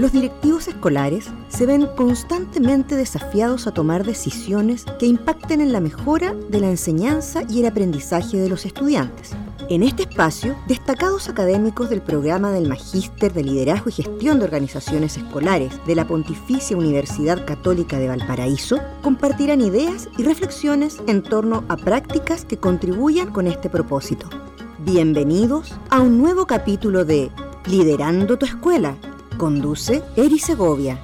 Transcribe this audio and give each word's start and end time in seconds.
Los 0.00 0.12
directivos 0.12 0.66
escolares 0.66 1.28
se 1.50 1.66
ven 1.66 1.86
constantemente 1.94 2.96
desafiados 2.96 3.66
a 3.66 3.74
tomar 3.74 4.02
decisiones 4.02 4.86
que 4.98 5.04
impacten 5.04 5.60
en 5.60 5.72
la 5.72 5.80
mejora 5.80 6.34
de 6.48 6.58
la 6.58 6.70
enseñanza 6.70 7.42
y 7.50 7.60
el 7.60 7.66
aprendizaje 7.66 8.38
de 8.38 8.48
los 8.48 8.64
estudiantes. 8.64 9.32
En 9.68 9.82
este 9.82 10.04
espacio, 10.04 10.56
destacados 10.66 11.28
académicos 11.28 11.90
del 11.90 12.00
programa 12.00 12.50
del 12.50 12.66
Magíster 12.66 13.34
de 13.34 13.44
Liderazgo 13.44 13.90
y 13.90 13.92
Gestión 13.92 14.38
de 14.38 14.46
Organizaciones 14.46 15.18
Escolares 15.18 15.78
de 15.86 15.94
la 15.94 16.06
Pontificia 16.06 16.78
Universidad 16.78 17.44
Católica 17.44 17.98
de 17.98 18.08
Valparaíso 18.08 18.80
compartirán 19.02 19.60
ideas 19.60 20.08
y 20.16 20.22
reflexiones 20.22 20.96
en 21.08 21.22
torno 21.22 21.62
a 21.68 21.76
prácticas 21.76 22.46
que 22.46 22.56
contribuyan 22.56 23.30
con 23.30 23.46
este 23.46 23.68
propósito. 23.68 24.30
Bienvenidos 24.78 25.74
a 25.90 26.00
un 26.00 26.16
nuevo 26.16 26.46
capítulo 26.46 27.04
de 27.04 27.30
Liderando 27.66 28.38
tu 28.38 28.46
Escuela. 28.46 28.96
Conduce 29.40 30.02
Eri 30.18 30.38
Segovia. 30.38 31.00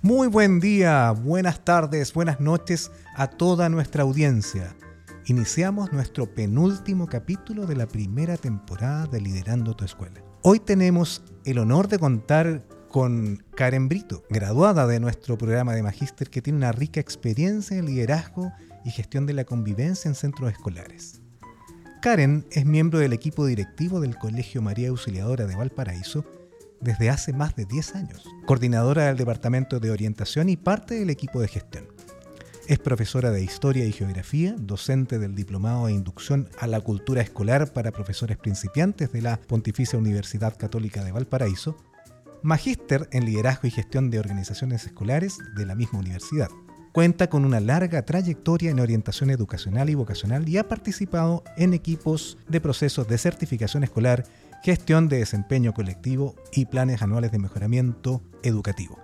Muy 0.00 0.28
buen 0.28 0.60
día, 0.60 1.10
buenas 1.10 1.64
tardes, 1.64 2.12
buenas 2.14 2.38
noches 2.38 2.92
a 3.16 3.26
toda 3.26 3.68
nuestra 3.68 4.04
audiencia. 4.04 4.76
Iniciamos 5.26 5.92
nuestro 5.92 6.32
penúltimo 6.32 7.08
capítulo 7.08 7.66
de 7.66 7.74
la 7.74 7.88
primera 7.88 8.36
temporada 8.36 9.08
de 9.08 9.20
Liderando 9.20 9.74
tu 9.74 9.84
Escuela. 9.84 10.22
Hoy 10.42 10.60
tenemos 10.60 11.24
el 11.44 11.58
honor 11.58 11.88
de 11.88 11.98
contar 11.98 12.64
con 12.90 13.42
Karen 13.56 13.88
Brito, 13.88 14.22
graduada 14.30 14.86
de 14.86 15.00
nuestro 15.00 15.36
programa 15.36 15.74
de 15.74 15.82
Magíster 15.82 16.30
que 16.30 16.40
tiene 16.40 16.58
una 16.58 16.70
rica 16.70 17.00
experiencia 17.00 17.76
en 17.76 17.86
liderazgo 17.86 18.52
y 18.84 18.92
gestión 18.92 19.26
de 19.26 19.32
la 19.32 19.42
convivencia 19.42 20.08
en 20.08 20.14
centros 20.14 20.52
escolares. 20.52 21.23
Karen 22.04 22.44
es 22.50 22.66
miembro 22.66 22.98
del 22.98 23.14
equipo 23.14 23.46
directivo 23.46 23.98
del 23.98 24.18
Colegio 24.18 24.60
María 24.60 24.90
Auxiliadora 24.90 25.46
de 25.46 25.56
Valparaíso 25.56 26.26
desde 26.78 27.08
hace 27.08 27.32
más 27.32 27.56
de 27.56 27.64
10 27.64 27.94
años, 27.94 28.28
coordinadora 28.44 29.06
del 29.06 29.16
Departamento 29.16 29.80
de 29.80 29.90
Orientación 29.90 30.50
y 30.50 30.58
parte 30.58 30.96
del 30.96 31.08
equipo 31.08 31.40
de 31.40 31.48
gestión. 31.48 31.86
Es 32.68 32.78
profesora 32.78 33.30
de 33.30 33.42
Historia 33.42 33.86
y 33.86 33.92
Geografía, 33.92 34.54
docente 34.58 35.18
del 35.18 35.34
Diplomado 35.34 35.86
de 35.86 35.94
Inducción 35.94 36.50
a 36.58 36.66
la 36.66 36.82
Cultura 36.82 37.22
Escolar 37.22 37.72
para 37.72 37.90
Profesores 37.90 38.36
Principiantes 38.36 39.10
de 39.10 39.22
la 39.22 39.40
Pontificia 39.40 39.98
Universidad 39.98 40.58
Católica 40.58 41.02
de 41.04 41.12
Valparaíso, 41.12 41.78
magíster 42.42 43.08
en 43.12 43.24
Liderazgo 43.24 43.66
y 43.66 43.70
Gestión 43.70 44.10
de 44.10 44.18
Organizaciones 44.18 44.84
Escolares 44.84 45.38
de 45.56 45.64
la 45.64 45.74
misma 45.74 46.00
universidad. 46.00 46.50
Cuenta 46.94 47.28
con 47.28 47.44
una 47.44 47.58
larga 47.58 48.02
trayectoria 48.02 48.70
en 48.70 48.78
orientación 48.78 49.28
educacional 49.30 49.90
y 49.90 49.96
vocacional 49.96 50.48
y 50.48 50.58
ha 50.58 50.68
participado 50.68 51.42
en 51.56 51.74
equipos 51.74 52.38
de 52.46 52.60
procesos 52.60 53.08
de 53.08 53.18
certificación 53.18 53.82
escolar 53.82 54.22
gestión 54.62 55.08
de 55.08 55.18
desempeño 55.18 55.74
colectivo 55.74 56.36
y 56.52 56.66
planes 56.66 57.02
anuales 57.02 57.32
de 57.32 57.40
mejoramiento 57.40 58.22
educativo. 58.44 59.00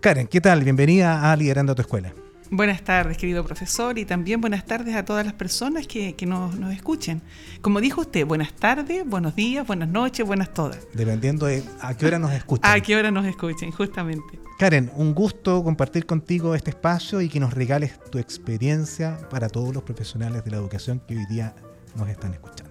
Karen, 0.00 0.28
¿qué 0.28 0.40
tal? 0.40 0.64
Bienvenida 0.64 1.30
a 1.30 1.36
Liderando 1.36 1.74
tu 1.74 1.82
Escuela. 1.82 2.14
Buenas 2.50 2.82
tardes, 2.82 3.18
querido 3.18 3.44
profesor, 3.44 3.98
y 3.98 4.04
también 4.04 4.40
buenas 4.40 4.64
tardes 4.64 4.94
a 4.94 5.04
todas 5.04 5.24
las 5.24 5.34
personas 5.34 5.88
que, 5.88 6.14
nos, 6.26 6.56
nos, 6.56 6.72
escuchen. 6.72 7.20
Como 7.60 7.80
dijo 7.80 8.02
usted, 8.02 8.24
buenas 8.24 8.52
tardes, 8.52 9.04
buenos 9.04 9.34
días, 9.34 9.66
buenas 9.66 9.88
noches, 9.88 10.24
buenas 10.24 10.54
todas. 10.54 10.86
Dependiendo 10.94 11.46
de 11.46 11.64
a 11.80 11.96
qué 11.96 12.06
hora 12.06 12.20
nos 12.20 12.32
escuchen. 12.32 12.70
A 12.70 12.80
qué 12.80 12.94
hora 12.94 13.10
nos 13.10 13.26
escuchen, 13.26 13.72
justamente. 13.72 14.38
Karen, 14.60 14.92
un 14.94 15.12
gusto 15.12 15.64
compartir 15.64 16.06
contigo 16.06 16.54
este 16.54 16.70
espacio 16.70 17.20
y 17.20 17.28
que 17.28 17.40
nos 17.40 17.52
regales 17.52 17.98
tu 18.10 18.18
experiencia 18.18 19.18
para 19.28 19.48
todos 19.48 19.74
los 19.74 19.82
profesionales 19.82 20.44
de 20.44 20.52
la 20.52 20.58
educación 20.58 21.00
que 21.00 21.16
hoy 21.16 21.26
día 21.26 21.54
nos 21.96 22.08
están 22.08 22.32
escuchando. 22.32 22.65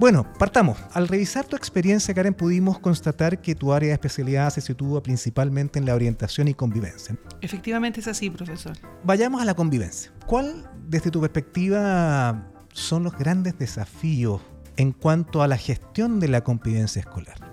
Bueno, 0.00 0.32
partamos. 0.38 0.78
Al 0.92 1.08
revisar 1.08 1.44
tu 1.44 1.56
experiencia, 1.56 2.14
Karen, 2.14 2.32
pudimos 2.32 2.78
constatar 2.78 3.40
que 3.40 3.56
tu 3.56 3.72
área 3.72 3.88
de 3.88 3.94
especialidad 3.94 4.50
se 4.50 4.60
sitúa 4.60 5.02
principalmente 5.02 5.80
en 5.80 5.86
la 5.86 5.94
orientación 5.96 6.46
y 6.46 6.54
convivencia. 6.54 7.16
Efectivamente 7.40 7.98
es 7.98 8.06
así, 8.06 8.30
profesor. 8.30 8.76
Vayamos 9.02 9.42
a 9.42 9.44
la 9.44 9.54
convivencia. 9.54 10.12
¿Cuál, 10.24 10.70
desde 10.86 11.10
tu 11.10 11.20
perspectiva, 11.20 12.46
son 12.72 13.02
los 13.02 13.18
grandes 13.18 13.58
desafíos 13.58 14.40
en 14.76 14.92
cuanto 14.92 15.42
a 15.42 15.48
la 15.48 15.56
gestión 15.56 16.20
de 16.20 16.28
la 16.28 16.44
convivencia 16.44 17.00
escolar? 17.00 17.52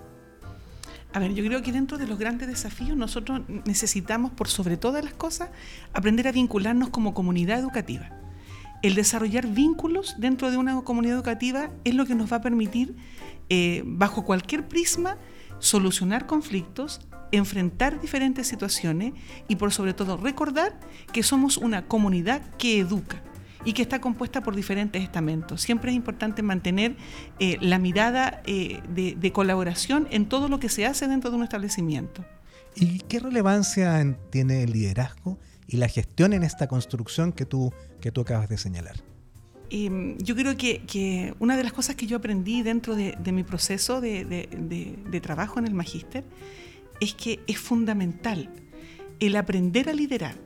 A 1.14 1.18
ver, 1.18 1.34
yo 1.34 1.44
creo 1.44 1.62
que 1.62 1.72
dentro 1.72 1.98
de 1.98 2.06
los 2.06 2.16
grandes 2.16 2.46
desafíos 2.46 2.96
nosotros 2.96 3.40
necesitamos, 3.64 4.30
por 4.30 4.46
sobre 4.46 4.76
todas 4.76 5.02
las 5.02 5.14
cosas, 5.14 5.48
aprender 5.92 6.28
a 6.28 6.32
vincularnos 6.32 6.90
como 6.90 7.12
comunidad 7.12 7.58
educativa 7.58 8.25
el 8.82 8.94
desarrollar 8.94 9.46
vínculos 9.46 10.16
dentro 10.18 10.50
de 10.50 10.56
una 10.56 10.80
comunidad 10.82 11.16
educativa 11.16 11.70
es 11.84 11.94
lo 11.94 12.06
que 12.06 12.14
nos 12.14 12.32
va 12.32 12.38
a 12.38 12.40
permitir, 12.40 12.96
eh, 13.48 13.82
bajo 13.84 14.24
cualquier 14.24 14.68
prisma, 14.68 15.16
solucionar 15.58 16.26
conflictos, 16.26 17.00
enfrentar 17.32 18.00
diferentes 18.00 18.46
situaciones 18.46 19.14
y 19.48 19.56
por 19.56 19.72
sobre 19.72 19.94
todo 19.94 20.16
recordar 20.16 20.78
que 21.12 21.22
somos 21.22 21.56
una 21.56 21.86
comunidad 21.86 22.42
que 22.56 22.78
educa 22.78 23.22
y 23.64 23.72
que 23.72 23.82
está 23.82 24.00
compuesta 24.00 24.42
por 24.42 24.54
diferentes 24.54 25.02
estamentos. 25.02 25.60
Siempre 25.60 25.90
es 25.90 25.96
importante 25.96 26.42
mantener 26.42 26.96
eh, 27.40 27.58
la 27.60 27.78
mirada 27.78 28.40
eh, 28.46 28.80
de, 28.88 29.32
colaboración 29.32 30.06
en 30.10 30.28
todo 30.28 30.48
lo 30.48 30.60
que 30.60 30.68
se 30.68 30.86
hace 30.86 31.08
dentro 31.08 31.30
de 31.30 31.36
un 31.36 31.42
establecimiento. 31.42 32.24
¿Y 32.76 33.00
qué 33.00 33.18
relevancia 33.18 34.16
tiene 34.30 34.62
el 34.62 34.72
liderazgo 34.72 35.38
y 35.66 35.76
la 35.76 35.88
gestión 35.88 36.32
en 36.32 36.42
esta 36.42 36.66
construcción 36.68 37.32
que 37.32 37.44
tú, 37.44 37.72
que 38.00 38.10
tú 38.12 38.20
acabas 38.20 38.48
de 38.48 38.58
señalar? 38.58 38.96
Em, 39.70 40.16
yo 40.18 40.36
creo 40.36 40.56
que, 40.56 41.34
una 41.40 41.56
de 41.56 41.64
las 41.64 41.72
cosas 41.72 41.96
que 41.96 42.06
yo 42.06 42.16
aprendí 42.16 42.62
dentro 42.62 42.94
de, 42.94 43.16
mi 43.32 43.42
proceso 43.42 44.00
de, 44.00 45.20
trabajo 45.22 45.58
en 45.58 45.66
el 45.66 45.74
magíster 45.74 46.24
es 47.00 47.14
que 47.14 47.40
es 47.46 47.58
fundamental 47.58 48.48
el 49.18 49.36
aprender 49.36 49.88
a 49.88 49.92
liderar, 49.92 50.36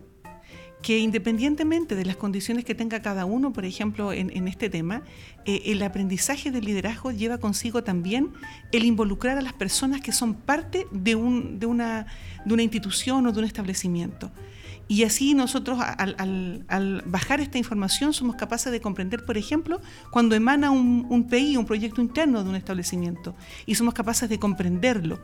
que 0.82 0.98
independientemente 0.98 1.94
de 1.94 2.04
las 2.04 2.16
condiciones 2.16 2.64
que 2.64 2.74
tenga 2.74 3.02
cada 3.02 3.24
uno, 3.24 3.52
por 3.52 3.64
ejemplo, 3.64 4.12
en, 4.12 4.48
este 4.48 4.70
tema, 4.70 5.02
eh, 5.44 5.62
el 5.66 5.82
aprendizaje 5.82 6.50
del 6.50 6.64
liderazgo 6.64 7.10
lleva 7.10 7.38
consigo 7.38 7.84
también 7.84 8.32
el 8.72 8.84
involucrar 8.84 9.36
a 9.36 9.42
las 9.42 9.52
personas 9.52 10.00
que 10.00 10.12
son 10.12 10.34
parte 10.34 10.86
de, 10.90 11.14
un, 11.14 11.58
de, 11.58 11.66
una, 11.66 12.06
de 12.44 12.54
una 12.54 12.62
institución 12.62 13.26
o 13.26 13.32
de 13.32 13.38
un 13.40 13.44
establecimiento. 13.44 14.30
Y 14.90 15.04
así 15.04 15.34
nosotros 15.34 15.78
al, 15.80 17.04
bajar 17.06 17.40
esta 17.40 17.58
información 17.58 18.12
somos 18.12 18.34
capaces 18.34 18.72
de 18.72 18.80
comprender, 18.80 19.24
por 19.24 19.38
ejemplo, 19.38 19.80
cuando 20.10 20.34
emana 20.34 20.72
un, 20.72 21.28
PI, 21.30 21.56
un 21.58 21.64
proyecto 21.64 22.00
interno 22.00 22.42
de 22.42 22.50
un 22.50 22.56
establecimiento, 22.56 23.36
y 23.66 23.76
somos 23.76 23.94
capaces 23.94 24.28
de 24.28 24.40
comprenderlo. 24.40 25.20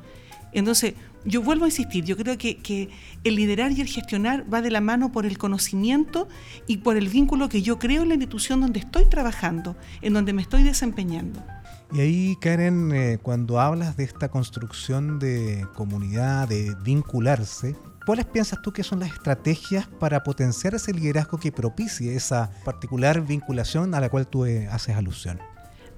Entonces, 0.56 0.94
yo 1.26 1.42
vuelvo 1.42 1.66
a 1.66 1.68
insistir, 1.68 2.04
yo 2.04 2.16
creo 2.16 2.38
que, 2.38 2.56
que, 2.56 2.88
el 3.24 3.36
liderar 3.36 3.72
y 3.72 3.82
el 3.82 3.88
gestionar 3.88 4.42
va 4.52 4.62
de 4.62 4.70
la 4.70 4.80
mano 4.80 5.12
por 5.12 5.26
el 5.26 5.36
conocimiento 5.36 6.28
y 6.66 6.78
por 6.78 6.96
el 6.96 7.08
vínculo 7.08 7.50
que 7.50 7.60
yo 7.60 7.78
creo 7.78 8.02
en 8.02 8.08
la 8.08 8.14
institución 8.14 8.62
donde 8.62 8.80
estoy 8.80 9.04
trabajando, 9.04 9.76
en 10.00 10.14
donde 10.14 10.32
me 10.32 10.40
estoy 10.40 10.62
desempeñando. 10.62 11.44
Y 11.92 12.00
ahí, 12.00 12.36
Karen, 12.40 12.90
eh, 12.92 13.18
cuando 13.20 13.60
hablas 13.60 13.98
de 13.98 14.04
esta 14.04 14.30
construcción 14.30 15.18
de 15.18 15.66
comunidad, 15.74 16.48
de 16.48 16.74
vincularse, 16.82 17.76
¿Cuáles 18.06 18.24
piensas 18.24 18.62
tú 18.62 18.72
que 18.72 18.84
son 18.84 19.00
las 19.00 19.12
estrategias 19.12 19.88
para 19.88 20.22
potenciar 20.22 20.76
ese 20.76 20.92
liderazgo 20.92 21.40
que 21.40 21.50
propicie 21.50 22.14
esa 22.14 22.52
particular 22.64 23.20
vinculación 23.20 23.96
a 23.96 24.00
la 24.00 24.08
cual 24.08 24.28
tú 24.28 24.44
eh, 24.44 24.68
haces 24.70 24.94
alusión? 24.94 25.40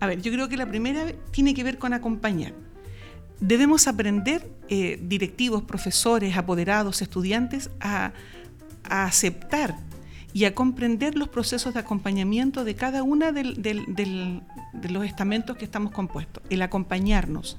A 0.01 0.07
ver, 0.07 0.23
yo 0.23 0.33
creo 0.33 0.49
que 0.49 0.57
la 0.57 0.65
primera 0.65 1.13
tiene 1.33 1.53
que 1.53 1.65
ver 1.65 1.77
con 1.77 1.93
acompañar. 1.93 2.55
Debemos 3.41 3.87
aprender, 3.87 4.51
eh, 4.69 4.99
directivos, 5.03 5.63
profesores, 5.63 6.37
apoderados, 6.37 7.03
estudiantes, 7.03 7.71
a, 7.81 8.13
aceptar 8.91 9.77
y 10.33 10.45
a 10.45 10.55
comprender 10.55 11.15
los 11.15 11.29
procesos 11.29 11.75
de 11.75 11.81
acompañamiento 11.81 12.65
de 12.65 12.75
cada 12.75 13.03
uno 13.03 13.33
de 13.33 14.43
los 14.89 15.05
estamentos 15.05 15.57
que 15.59 15.67
estamos 15.67 15.93
compuestos, 15.93 16.43
el 16.49 16.63
acompañarnos. 16.63 17.59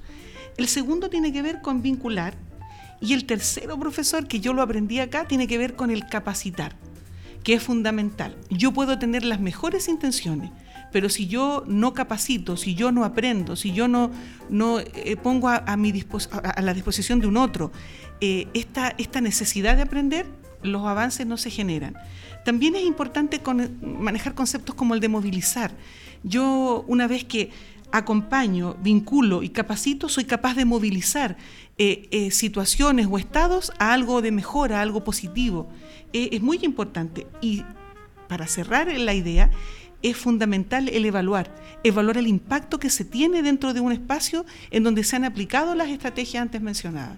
El 0.57 0.67
segundo 0.67 1.09
tiene 1.09 1.31
que 1.31 1.41
ver 1.41 1.61
con 1.61 1.81
vincular 1.81 2.33
y 3.01 3.13
el 3.13 3.25
tercero, 3.25 3.79
profesor, 3.79 4.27
que 4.27 4.39
yo 4.39 4.53
lo 4.53 4.61
aprendí 4.61 4.99
acá, 4.99 5.25
tiene 5.25 5.47
que 5.47 5.57
ver 5.57 5.75
con 5.75 5.89
el 5.89 6.07
capacitar, 6.07 6.75
que 7.43 7.53
es 7.53 7.63
fundamental. 7.63 8.35
Yo 8.49 8.73
puedo 8.73 8.99
tener 8.99 9.23
las 9.23 9.39
mejores 9.39 9.87
intenciones, 9.87 10.51
pero 10.91 11.09
si 11.09 11.27
yo 11.27 11.63
no 11.67 11.93
capacito, 11.93 12.57
si 12.57 12.75
yo 12.75 12.91
no 12.91 13.03
aprendo, 13.03 13.55
si 13.55 13.71
yo 13.71 13.87
no, 13.87 14.11
no 14.49 14.79
eh, 14.79 15.17
pongo 15.21 15.49
a, 15.49 15.77
mi 15.77 15.93
a, 16.31 16.61
la 16.61 16.73
disposición 16.73 17.19
de 17.19 17.27
un 17.27 17.37
otro 17.37 17.71
eh, 18.21 18.47
esta, 18.53 18.95
esta 18.97 19.21
necesidad 19.21 19.75
de 19.75 19.83
aprender, 19.83 20.25
los 20.61 20.85
avances 20.85 21.25
no 21.25 21.37
se 21.37 21.49
generan. 21.49 21.95
También 22.43 22.75
es 22.75 22.83
importante 22.83 23.41
manejar 23.81 24.33
conceptos 24.33 24.75
como 24.75 24.93
el 24.93 24.99
de 24.99 25.07
movilizar. 25.07 25.71
Yo 26.23 26.83
una 26.87 27.07
vez 27.07 27.23
que 27.23 27.51
acompaño, 27.91 28.75
vinculo 28.81 29.41
y 29.41 29.49
capacito, 29.49 30.09
soy 30.09 30.25
capaz 30.25 30.55
de 30.55 30.65
movilizar 30.65 31.37
eh, 31.77 32.29
situaciones 32.31 33.07
o 33.09 33.17
estados 33.17 33.71
a 33.79 33.93
algo 33.93 34.21
de 34.21 34.31
mejora, 34.31 34.79
a 34.79 34.81
algo 34.81 35.03
positivo. 35.03 35.69
Es 36.11 36.41
muy 36.41 36.59
importante. 36.63 37.27
Y 37.41 37.63
para 38.27 38.47
cerrar 38.47 38.87
la 38.87 39.13
idea, 39.13 39.49
es 40.01 40.17
fundamental 40.17 40.89
el 40.89 41.05
evaluar, 41.05 41.53
evaluar 41.83 42.17
el 42.17 42.27
impacto 42.27 42.79
que 42.79 42.89
se 42.89 43.05
tiene 43.05 43.41
dentro 43.41 43.73
de 43.73 43.79
un 43.79 43.91
espacio 43.91 44.45
en 44.71 44.83
donde 44.83 45.03
se 45.03 45.15
han 45.15 45.25
aplicado 45.25 45.75
las 45.75 45.89
estrategias 45.89 46.41
antes 46.41 46.61
mencionadas. 46.61 47.17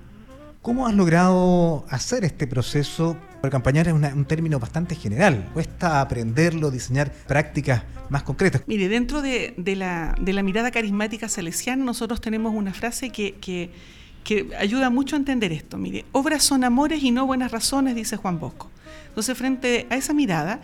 ¿Cómo 0.61 0.85
has 0.85 0.93
logrado 0.93 1.85
hacer 1.89 2.23
este 2.23 2.45
proceso? 2.45 3.17
Porque 3.41 3.55
acompañar 3.55 3.87
es 3.87 3.93
un 3.93 4.25
término 4.25 4.59
bastante 4.59 4.93
general. 4.93 5.49
Cuesta 5.53 6.01
aprenderlo, 6.01 6.69
diseñar 6.69 7.11
prácticas 7.11 7.81
más 8.09 8.21
concretas. 8.21 8.61
Mire, 8.67 8.87
dentro 8.87 9.23
de, 9.23 9.55
la, 9.75 10.15
mirada 10.43 10.69
carismática 10.69 11.27
salesiana, 11.29 11.83
nosotros 11.83 12.21
tenemos 12.21 12.53
una 12.53 12.75
frase 12.75 13.09
que, 13.09 13.33
que, 13.41 13.71
ayuda 14.59 14.91
mucho 14.91 15.15
a 15.15 15.19
entender 15.19 15.51
esto. 15.51 15.79
Mire, 15.79 16.05
obras 16.11 16.43
son 16.43 16.63
amores 16.63 17.01
y 17.01 17.09
no 17.09 17.25
buenas 17.25 17.51
razones, 17.51 17.95
dice 17.95 18.17
Juan 18.17 18.39
Bosco. 18.39 18.69
Entonces, 19.07 19.35
frente 19.35 19.87
a 19.89 19.95
esa 19.95 20.13
mirada, 20.13 20.61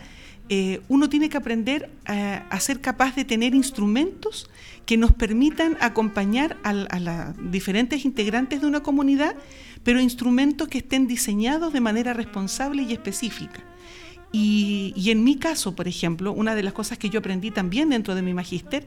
eh, 0.48 0.80
uno 0.88 1.08
tiene 1.08 1.28
que 1.28 1.36
aprender 1.36 1.90
a, 2.06 2.60
ser 2.60 2.80
capaz 2.80 3.14
de 3.14 3.24
tener 3.24 3.54
instrumentos 3.54 4.48
que 4.86 4.96
nos 4.96 5.12
permitan 5.12 5.76
acompañar 5.80 6.56
a, 6.62 6.72
las 6.72 7.34
diferentes 7.50 8.04
integrantes 8.04 8.60
de 8.62 8.66
una 8.66 8.82
comunidad, 8.82 9.36
pero 9.82 10.00
instrumentos 10.00 10.68
que 10.68 10.78
estén 10.78 11.06
diseñados 11.06 11.72
de 11.72 11.80
manera 11.80 12.14
responsable 12.14 12.82
y 12.82 12.92
específica. 12.92 13.62
Y, 14.32 14.92
y, 14.96 15.10
en 15.10 15.24
mi 15.24 15.36
caso, 15.36 15.74
por 15.74 15.88
ejemplo, 15.88 16.32
una 16.32 16.54
de 16.54 16.62
las 16.62 16.72
cosas 16.72 16.98
que 16.98 17.10
yo 17.10 17.20
aprendí 17.20 17.50
también 17.50 17.90
dentro 17.90 18.14
de 18.14 18.22
mi 18.22 18.34
magíster 18.34 18.86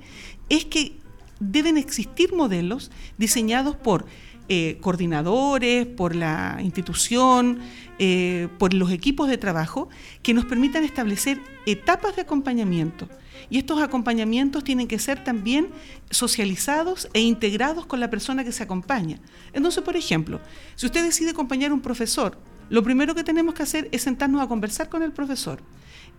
es 0.50 0.66
que 0.66 0.94
deben 1.40 1.78
existir 1.78 2.34
modelos 2.34 2.92
diseñados 3.18 3.76
por 3.76 4.06
eh, 4.54 4.80
coordinadores, 4.82 5.86
por 5.86 6.14
la 6.14 6.58
institución, 6.62 7.60
eh, 8.00 8.50
por 8.58 8.74
los 8.74 8.92
equipos 8.92 9.30
de 9.30 9.38
trabajo, 9.38 9.88
que 10.24 10.34
nos 10.34 10.44
permitan 10.44 10.84
establecer 10.84 11.40
etapas 11.66 12.18
de 12.18 12.24
acompañamiento. 12.24 13.08
Y 13.50 13.60
estos 13.60 13.82
acompañamientos 13.82 14.66
tienen 14.66 14.90
que 14.90 15.00
ser 15.00 15.24
también 15.24 15.70
socializados 16.10 17.08
e 17.14 17.22
integrados 17.22 17.86
con 17.86 18.02
la 18.02 18.10
persona 18.10 18.44
que 18.44 18.52
se 18.52 18.64
acompaña. 18.64 19.22
Entonces, 19.54 19.86
por 19.86 19.96
ejemplo, 19.96 20.42
si 20.76 20.86
usted 20.86 21.02
decide 21.02 21.30
acompañar 21.30 21.72
a 21.72 21.74
un 21.74 21.80
profesor, 21.80 22.38
lo 22.70 22.84
primero 22.84 23.16
que 23.16 23.24
tenemos 23.24 23.54
que 23.54 23.64
hacer 23.64 23.88
es 23.94 24.02
sentarnos 24.02 24.42
a 24.42 24.50
conversar 24.50 24.90
con 24.90 25.02
el 25.02 25.14
profesor 25.14 25.64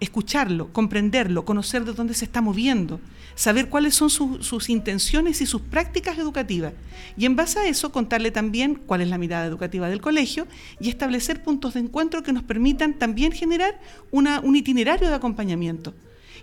escucharlo, 0.03 0.73
comprenderlo, 0.73 1.45
conocer 1.45 1.85
de 1.85 1.93
dónde 1.93 2.15
se 2.15 2.25
está 2.25 2.41
moviendo, 2.41 3.01
saber 3.37 3.69
cuáles 3.69 3.95
son 3.95 4.11
sus 4.11 4.69
intenciones 4.69 5.41
y 5.41 5.47
sus 5.47 5.63
prácticas 5.63 6.19
educativas. 6.19 6.73
Y 7.17 7.25
en 7.25 7.37
base 7.37 7.61
a 7.61 7.69
eso 7.69 7.93
contarle 7.93 8.33
también 8.33 8.75
cuál 8.75 9.01
es 9.01 9.09
la 9.09 9.17
mirada 9.17 9.47
educativa 9.47 9.89
del 9.89 10.01
colegio 10.01 10.49
y 10.81 10.89
establecer 10.89 11.45
puntos 11.45 11.75
de 11.75 11.81
encuentro 11.81 12.25
que 12.25 12.33
nos 12.33 12.43
permitan 12.43 12.95
también 12.95 13.31
generar 13.31 13.81
un 14.11 14.57
itinerario 14.57 15.09
de 15.09 15.15
acompañamiento. 15.15 15.95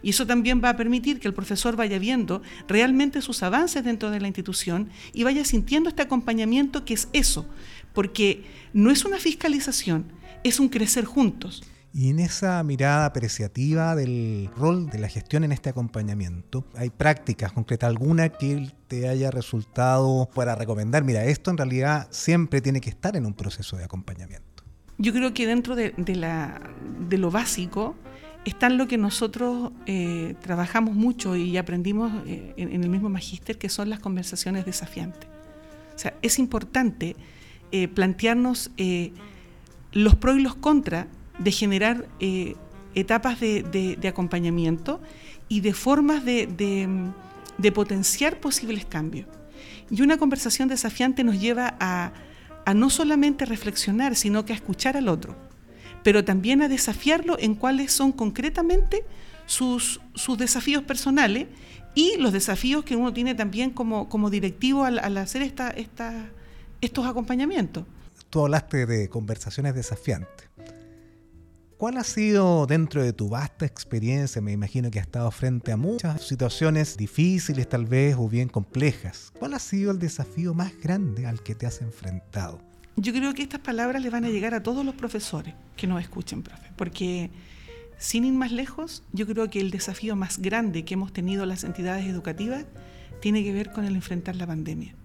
Y 0.02 0.12
eso 0.12 0.26
también 0.26 0.62
va 0.64 0.70
a 0.70 0.78
permitir 0.78 1.20
que 1.20 1.28
el 1.28 1.34
profesor 1.34 1.76
vaya 1.76 2.00
viendo 2.00 2.42
realmente 2.70 3.22
sus 3.22 3.44
avances 3.44 3.84
dentro 3.84 4.10
de 4.10 4.22
la 4.22 4.28
institución 4.28 4.90
y 5.12 5.24
vaya 5.24 5.44
sintiendo 5.44 5.90
este 5.90 6.04
acompañamiento 6.04 6.86
que 6.86 6.94
es 6.94 7.10
eso, 7.12 7.46
porque 7.92 8.46
no 8.72 8.90
es 8.90 9.04
una 9.04 9.18
fiscalización, 9.18 10.06
es 10.46 10.62
un 10.62 10.70
crecer 10.70 11.04
juntos. 11.04 11.64
Y 11.92 12.12
en 12.12 12.20
esa 12.20 12.62
mirada 12.64 13.06
apreciativa 13.06 13.96
del 13.96 14.50
rol 14.56 14.90
de 14.90 15.00
la 15.00 15.10
gestión 15.10 15.44
en 15.44 15.52
este 15.52 15.70
acompañamiento, 15.70 16.64
¿hay 16.76 16.92
prácticas 16.92 17.52
concretas 17.52 17.90
alguna 17.90 18.30
que 18.30 18.72
te 18.88 19.08
haya 19.08 19.32
resultado 19.32 20.30
para 20.36 20.54
recomendar? 20.54 21.04
Mira, 21.04 21.26
esto 21.26 21.50
en 21.50 21.58
realidad 21.58 22.08
siempre 22.12 22.62
tiene 22.62 22.80
que 22.80 22.92
estar 22.92 23.16
en 23.16 23.26
un 23.26 23.34
proceso 23.34 23.76
de 23.76 23.86
acompañamiento. 23.86 24.64
Yo 25.00 25.14
creo 25.14 25.34
que 25.34 25.48
dentro 25.48 25.76
de, 25.76 25.94
lo 27.10 27.32
básico 27.32 27.96
está 28.46 28.70
lo 28.70 28.88
que 28.88 28.98
nosotros 28.98 29.72
eh, 29.88 30.36
trabajamos 30.42 30.94
mucho 30.94 31.36
y 31.36 31.58
aprendimos 31.58 32.12
eh, 32.28 32.54
en, 32.58 32.84
el 32.84 32.90
mismo 32.90 33.10
magíster, 33.10 33.58
que 33.58 33.70
son 33.70 33.90
las 33.90 34.00
conversaciones 34.00 34.66
desafiantes. 34.66 35.28
O 35.96 35.98
sea, 35.98 36.14
es 36.22 36.38
importante 36.38 37.16
eh, 37.72 37.88
plantearnos 37.88 38.72
los 39.92 40.16
pros 40.16 40.38
y 40.38 40.42
los 40.42 40.56
contras 40.56 41.08
de 41.40 41.52
generar 41.52 42.06
eh, 42.20 42.56
etapas 42.96 43.40
de, 43.40 43.98
acompañamiento 44.08 45.02
y 45.48 45.62
de 45.62 45.74
formas 45.74 46.24
de, 46.26 47.12
potenciar 47.74 48.40
posibles 48.40 48.86
cambios. 48.86 49.28
Y 49.90 50.02
una 50.02 50.18
conversación 50.18 50.70
desafiante 50.70 51.24
nos 51.24 51.40
lleva 51.40 51.76
a, 51.80 52.14
no 52.76 52.92
solamente 52.92 53.46
reflexionar, 53.46 54.16
sino 54.16 54.46
que 54.46 54.54
a 54.54 54.56
escuchar 54.56 54.96
al 54.96 55.08
otro, 55.08 55.36
pero 56.04 56.24
también 56.24 56.62
a 56.62 56.68
desafiarlo 56.68 57.38
en 57.40 57.56
cuáles 57.56 57.92
son 57.92 58.12
concretamente 58.12 59.04
sus, 59.48 60.00
desafíos 60.38 60.84
personales 60.84 61.48
y 61.96 62.18
los 62.18 62.32
desafíos 62.32 62.84
que 62.86 62.96
uno 62.96 63.12
tiene 63.12 63.34
también 63.34 63.72
como, 63.72 64.30
directivo 64.30 64.86
al, 64.86 65.18
hacer 65.18 65.42
estos 66.82 67.08
acompañamientos. 67.08 67.86
Tú 68.30 68.42
hablaste 68.42 68.86
de 68.86 69.10
conversaciones 69.10 69.74
desafiantes. 69.74 70.49
¿Cuál 71.80 71.96
ha 71.96 72.04
sido 72.04 72.66
dentro 72.66 73.02
de 73.02 73.14
tu 73.14 73.30
vasta 73.30 73.66
experiencia? 73.66 74.42
Me 74.42 74.52
imagino 74.52 74.92
que 74.92 75.00
has 75.00 75.06
estado 75.06 75.32
frente 75.32 75.72
a 75.72 75.78
muchas 75.78 76.28
situaciones 76.28 76.98
difíciles 76.98 77.70
tal 77.70 77.86
vez 77.86 78.18
o 78.20 78.28
bien 78.28 78.50
complejas. 78.50 79.32
¿Cuál 79.40 79.54
ha 79.54 79.60
sido 79.60 79.92
el 79.92 79.98
desafío 79.98 80.54
más 80.54 80.78
grande 80.78 81.26
al 81.26 81.42
que 81.42 81.56
te 81.56 81.66
has 81.66 81.82
enfrentado? 81.82 82.60
Yo 82.98 83.14
creo 83.14 83.34
que 83.34 83.44
estas 83.44 83.62
palabras 83.62 84.02
le 84.02 84.10
van 84.10 84.26
a 84.26 84.30
llegar 84.30 84.54
a 84.54 84.62
todos 84.62 84.84
los 84.84 84.94
profesores 84.94 85.56
que 85.78 85.88
nos 85.88 86.02
escuchen, 86.02 86.44
profe, 86.44 86.70
porque 86.76 87.30
sin 87.98 88.26
ir 88.26 88.34
más 88.34 88.52
lejos, 88.52 89.04
yo 89.14 89.26
creo 89.26 89.50
que 89.50 89.62
el 89.62 89.72
desafío 89.72 90.18
más 90.18 90.40
grande 90.40 90.84
que 90.84 90.96
hemos 90.96 91.14
tenido 91.14 91.46
las 91.46 91.64
entidades 91.64 92.06
educativas 92.08 92.66
tiene 93.22 93.42
que 93.42 93.54
ver 93.54 93.72
con 93.72 93.86
el 93.86 93.96
enfrentar 93.96 94.36
la 94.36 94.46
pandemia. 94.46 94.96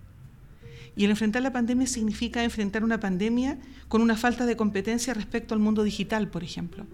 Y 0.96 1.04
el 1.04 1.10
enfrentar 1.10 1.42
la 1.42 1.52
pandemia 1.52 1.86
significa 1.86 2.44
enfrentar 2.44 2.84
una 2.84 3.00
pandemia 3.00 3.58
con 3.88 4.00
una 4.00 4.16
falta 4.16 4.46
de 4.46 4.56
competencia 4.56 5.12
respecto 5.14 5.54
al 5.54 5.60
mundo 5.60 5.82
digital, 5.82 6.28
por 6.28 6.44
ejemplo. 6.44 6.86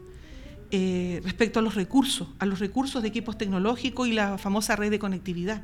Eh, 0.70 1.20
respecto 1.24 1.58
a 1.58 1.62
los 1.62 1.74
recursos, 1.74 2.28
a 2.38 2.46
los 2.46 2.60
recursos 2.60 3.02
de 3.02 3.08
equipos 3.08 3.36
tecnológicos 3.36 4.08
y 4.08 4.12
la 4.12 4.38
famosa 4.38 4.76
red 4.76 4.90
de 4.90 4.98
conectividad. 4.98 5.62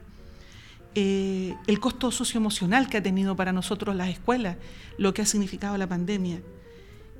Eh, 0.94 1.54
el 1.66 1.78
costo 1.78 2.10
socioemocional 2.10 2.88
que 2.88 2.96
ha 2.96 3.02
tenido 3.02 3.36
para 3.36 3.52
nosotros 3.52 3.94
las 3.94 4.08
escuelas, 4.08 4.56
lo 4.98 5.14
que 5.14 5.22
ha 5.22 5.26
significado 5.26 5.78
la 5.78 5.88
pandemia. 5.88 6.42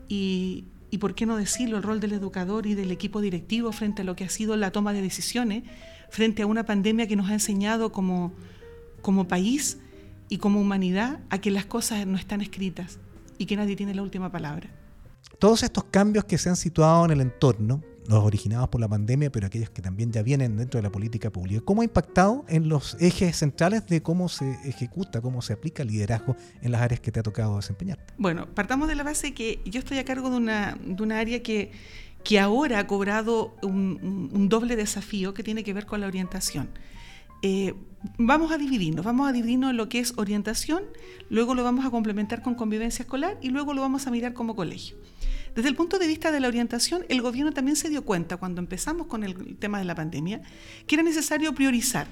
Y, 0.08 0.64
y 0.90 0.98
por 0.98 1.14
qué 1.14 1.26
no 1.26 1.36
decirlo, 1.36 1.76
el 1.76 1.82
rol 1.82 2.00
del 2.00 2.12
educador 2.12 2.66
y 2.66 2.74
del 2.74 2.90
equipo 2.90 3.20
directivo 3.20 3.72
frente 3.72 4.02
a 4.02 4.04
lo 4.04 4.16
que 4.16 4.24
ha 4.24 4.28
sido 4.28 4.56
la 4.56 4.70
toma 4.70 4.92
de 4.92 5.00
decisiones, 5.00 5.62
frente 6.10 6.42
a 6.42 6.46
una 6.46 6.64
pandemia 6.64 7.06
que 7.06 7.16
nos 7.16 7.30
ha 7.30 7.34
enseñado 7.34 7.92
como, 7.92 8.32
como 9.00 9.28
país 9.28 9.78
y 10.28 10.38
como 10.38 10.60
humanidad 10.60 11.20
a 11.30 11.38
que 11.38 11.50
las 11.50 11.66
cosas 11.66 12.06
no 12.06 12.16
están 12.16 12.40
escritas 12.40 12.98
y 13.38 13.46
que 13.46 13.56
nadie 13.56 13.76
tiene 13.76 13.94
la 13.94 14.02
última 14.02 14.30
palabra. 14.30 14.70
Todos 15.38 15.62
estos 15.62 15.84
cambios 15.84 16.24
que 16.24 16.38
se 16.38 16.48
han 16.48 16.56
situado 16.56 17.04
en 17.04 17.10
el 17.10 17.20
entorno, 17.20 17.82
los 18.08 18.24
originados 18.24 18.68
por 18.68 18.80
la 18.80 18.88
pandemia, 18.88 19.30
pero 19.30 19.46
aquellos 19.46 19.70
que 19.70 19.82
también 19.82 20.12
ya 20.12 20.22
vienen 20.22 20.56
dentro 20.56 20.78
de 20.78 20.82
la 20.82 20.90
política 20.90 21.30
pública, 21.30 21.60
¿cómo 21.64 21.82
ha 21.82 21.84
impactado 21.84 22.44
en 22.48 22.68
los 22.68 22.96
ejes 23.00 23.36
centrales 23.36 23.86
de 23.86 24.02
cómo 24.02 24.28
se 24.28 24.52
ejecuta, 24.64 25.20
cómo 25.20 25.42
se 25.42 25.52
aplica 25.52 25.82
el 25.82 25.88
liderazgo 25.88 26.36
en 26.62 26.72
las 26.72 26.80
áreas 26.80 27.00
que 27.00 27.12
te 27.12 27.20
ha 27.20 27.22
tocado 27.22 27.56
desempeñar? 27.56 27.98
Bueno, 28.16 28.46
partamos 28.54 28.88
de 28.88 28.94
la 28.94 29.02
base 29.02 29.34
que 29.34 29.60
yo 29.64 29.80
estoy 29.80 29.98
a 29.98 30.04
cargo 30.04 30.30
de 30.30 30.36
una, 30.36 30.78
de 30.82 31.02
una 31.02 31.18
área 31.18 31.42
que, 31.42 31.72
que 32.24 32.38
ahora 32.38 32.78
ha 32.78 32.86
cobrado 32.86 33.56
un, 33.62 34.30
un 34.32 34.48
doble 34.48 34.76
desafío 34.76 35.34
que 35.34 35.42
tiene 35.42 35.64
que 35.64 35.74
ver 35.74 35.86
con 35.86 36.00
la 36.00 36.06
orientación. 36.06 36.68
Eh, 37.42 37.74
vamos 38.18 38.52
a 38.52 38.58
dividirnos, 38.58 39.04
vamos 39.04 39.28
a 39.28 39.32
dividirnos 39.32 39.70
en 39.70 39.76
lo 39.76 39.88
que 39.88 39.98
es 39.98 40.14
orientación, 40.16 40.82
luego 41.28 41.54
lo 41.54 41.64
vamos 41.64 41.84
a 41.84 41.90
complementar 41.90 42.42
con 42.42 42.54
convivencia 42.54 43.02
escolar 43.02 43.38
y 43.40 43.50
luego 43.50 43.74
lo 43.74 43.82
vamos 43.82 44.06
a 44.06 44.10
mirar 44.10 44.32
como 44.32 44.56
colegio. 44.56 44.96
Desde 45.54 45.70
el 45.70 45.74
punto 45.74 45.98
de 45.98 46.06
vista 46.06 46.32
de 46.32 46.40
la 46.40 46.48
orientación, 46.48 47.04
el 47.08 47.22
gobierno 47.22 47.52
también 47.52 47.76
se 47.76 47.88
dio 47.88 48.04
cuenta 48.04 48.36
cuando 48.36 48.60
empezamos 48.60 49.06
con 49.06 49.24
el 49.24 49.56
tema 49.56 49.78
de 49.78 49.86
la 49.86 49.94
pandemia 49.94 50.42
que 50.86 50.96
era 50.96 51.02
necesario 51.02 51.54
priorizar. 51.54 52.06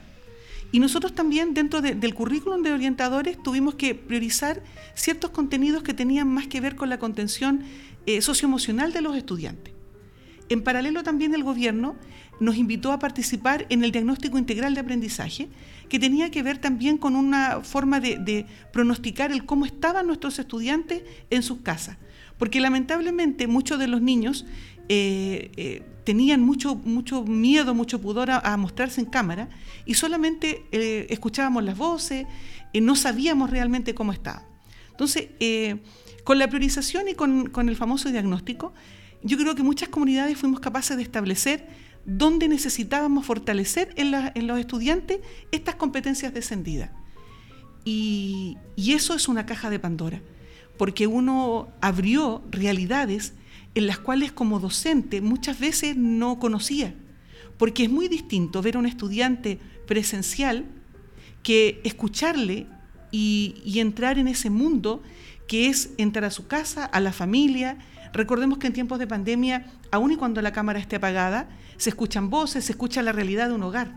Y 0.73 0.81
nosotros 0.81 1.15
también 1.15 1.55
dentro 1.55 1.81
del 1.83 2.15
currículum 2.15 2.63
de 2.63 2.73
orientadores 2.73 3.41
tuvimos 3.43 3.75
que 3.75 3.95
priorizar 3.95 4.63
ciertos 4.95 5.31
contenidos 5.31 5.83
que 5.83 5.95
tenían 5.95 6.27
más 6.27 6.49
que 6.49 6.61
ver 6.61 6.75
con 6.75 6.89
la 6.89 6.99
contención 6.99 7.63
eh, 8.07 8.23
socioemocional 8.23 8.93
de 8.93 9.03
los 9.03 9.15
estudiantes. 9.17 9.75
En 10.49 10.63
paralelo 10.63 11.03
también 11.03 11.35
el 11.35 11.45
gobierno 11.45 11.97
nos 12.41 12.57
invitó 12.57 12.93
a 12.93 12.99
participar 12.99 13.67
en 13.69 13.85
el 13.85 13.93
diagnóstico 13.93 14.39
integral 14.39 14.75
de 14.75 14.81
aprendizaje, 14.81 15.49
que 15.89 15.99
tenía 15.99 16.31
que 16.31 16.43
ver 16.43 16.59
también 16.59 16.99
con 16.99 17.17
una 17.17 17.61
forma 17.63 18.01
de, 18.01 18.47
pronosticar 18.73 19.33
el 19.33 19.45
cómo 19.45 19.67
estaban 19.67 20.07
nuestros 20.07 20.39
estudiantes 20.39 21.03
en 21.31 21.43
sus 21.43 21.61
casas. 21.61 21.97
Porque 22.39 22.61
lamentablemente 22.61 23.47
muchos 23.47 23.79
de 23.79 23.87
los 23.87 24.03
niños 24.03 24.45
eh, 24.89 25.53
eh, 25.57 25.83
tenían 26.05 26.43
mucho, 26.43 26.75
mucho 26.75 27.25
miedo, 27.25 27.75
mucho 27.75 28.01
pudor 28.01 28.31
a, 28.31 28.57
mostrarse 28.57 29.01
en 29.01 29.07
cámara 29.07 29.49
y 29.87 29.95
solamente 29.95 30.67
eh, 30.73 31.07
escuchábamos 31.11 31.65
las 31.65 31.79
voces, 31.79 32.27
no 32.75 32.97
sabíamos 32.97 33.51
realmente 33.51 33.95
cómo 33.95 34.13
estaban. 34.13 34.43
Entonces, 34.91 35.29
con 36.25 36.39
la 36.39 36.49
priorización 36.49 37.09
y 37.09 37.15
con, 37.15 37.51
con 37.51 37.69
el 37.69 37.77
famoso 37.77 38.11
diagnóstico, 38.11 38.75
yo 39.23 39.39
creo 39.39 39.55
que 39.55 39.63
muchas 39.63 39.89
comunidades 39.89 40.37
fuimos 40.37 40.61
capaces 40.61 40.97
de 40.97 41.03
establecer 41.03 41.67
donde 42.07 42.49
necesitábamos 42.49 43.27
fortalecer 43.27 43.93
en, 43.97 44.47
los 44.47 44.59
estudiantes 44.59 45.21
estas 45.53 45.75
competencias 45.77 46.35
descendidas. 46.35 46.91
Y, 47.85 48.57
y 48.77 48.93
eso 48.93 49.15
es 49.15 49.29
una 49.29 49.47
caja 49.47 49.71
de 49.71 49.79
Pandora, 49.79 50.23
porque 50.77 51.07
uno 51.07 51.69
abrió 51.81 52.43
realidades 52.51 53.35
en 53.75 53.87
las 53.87 53.99
cuales 53.99 54.33
como 54.33 54.61
docente 54.61 55.21
muchas 55.21 55.59
veces 55.59 55.97
no 55.97 56.39
conocía, 56.39 56.95
porque 57.59 57.85
es 57.85 57.91
muy 57.91 58.09
distinto 58.09 58.63
ver 58.63 58.77
a 58.77 58.79
un 58.79 58.87
estudiante 58.87 59.59
presencial 59.87 60.65
que 61.43 61.81
escucharle 61.85 62.67
y, 63.11 63.79
entrar 63.79 64.19
en 64.19 64.27
ese 64.27 64.51
mundo 64.51 65.03
que 65.47 65.69
es 65.69 65.91
entrar 65.99 66.25
a 66.25 66.31
su 66.31 66.49
casa, 66.49 66.85
a 66.85 66.99
la 66.99 67.13
familia. 67.13 67.79
Recordemos 68.15 68.59
que 68.59 68.69
en 68.69 68.73
tiempos 68.73 69.01
de 69.01 69.09
pandemia, 69.09 69.67
aun 69.91 70.13
y 70.13 70.17
cuando 70.17 70.41
la 70.41 70.53
cámara 70.53 70.79
esté 70.79 70.97
apagada, 70.97 71.49
se 71.77 71.91
escuchan 71.91 72.31
voces, 72.31 72.65
se 72.65 72.73
escucha 72.73 73.03
la 73.03 73.11
realidad 73.11 73.49
de 73.49 73.55
un 73.55 73.63
hogar. 73.65 73.93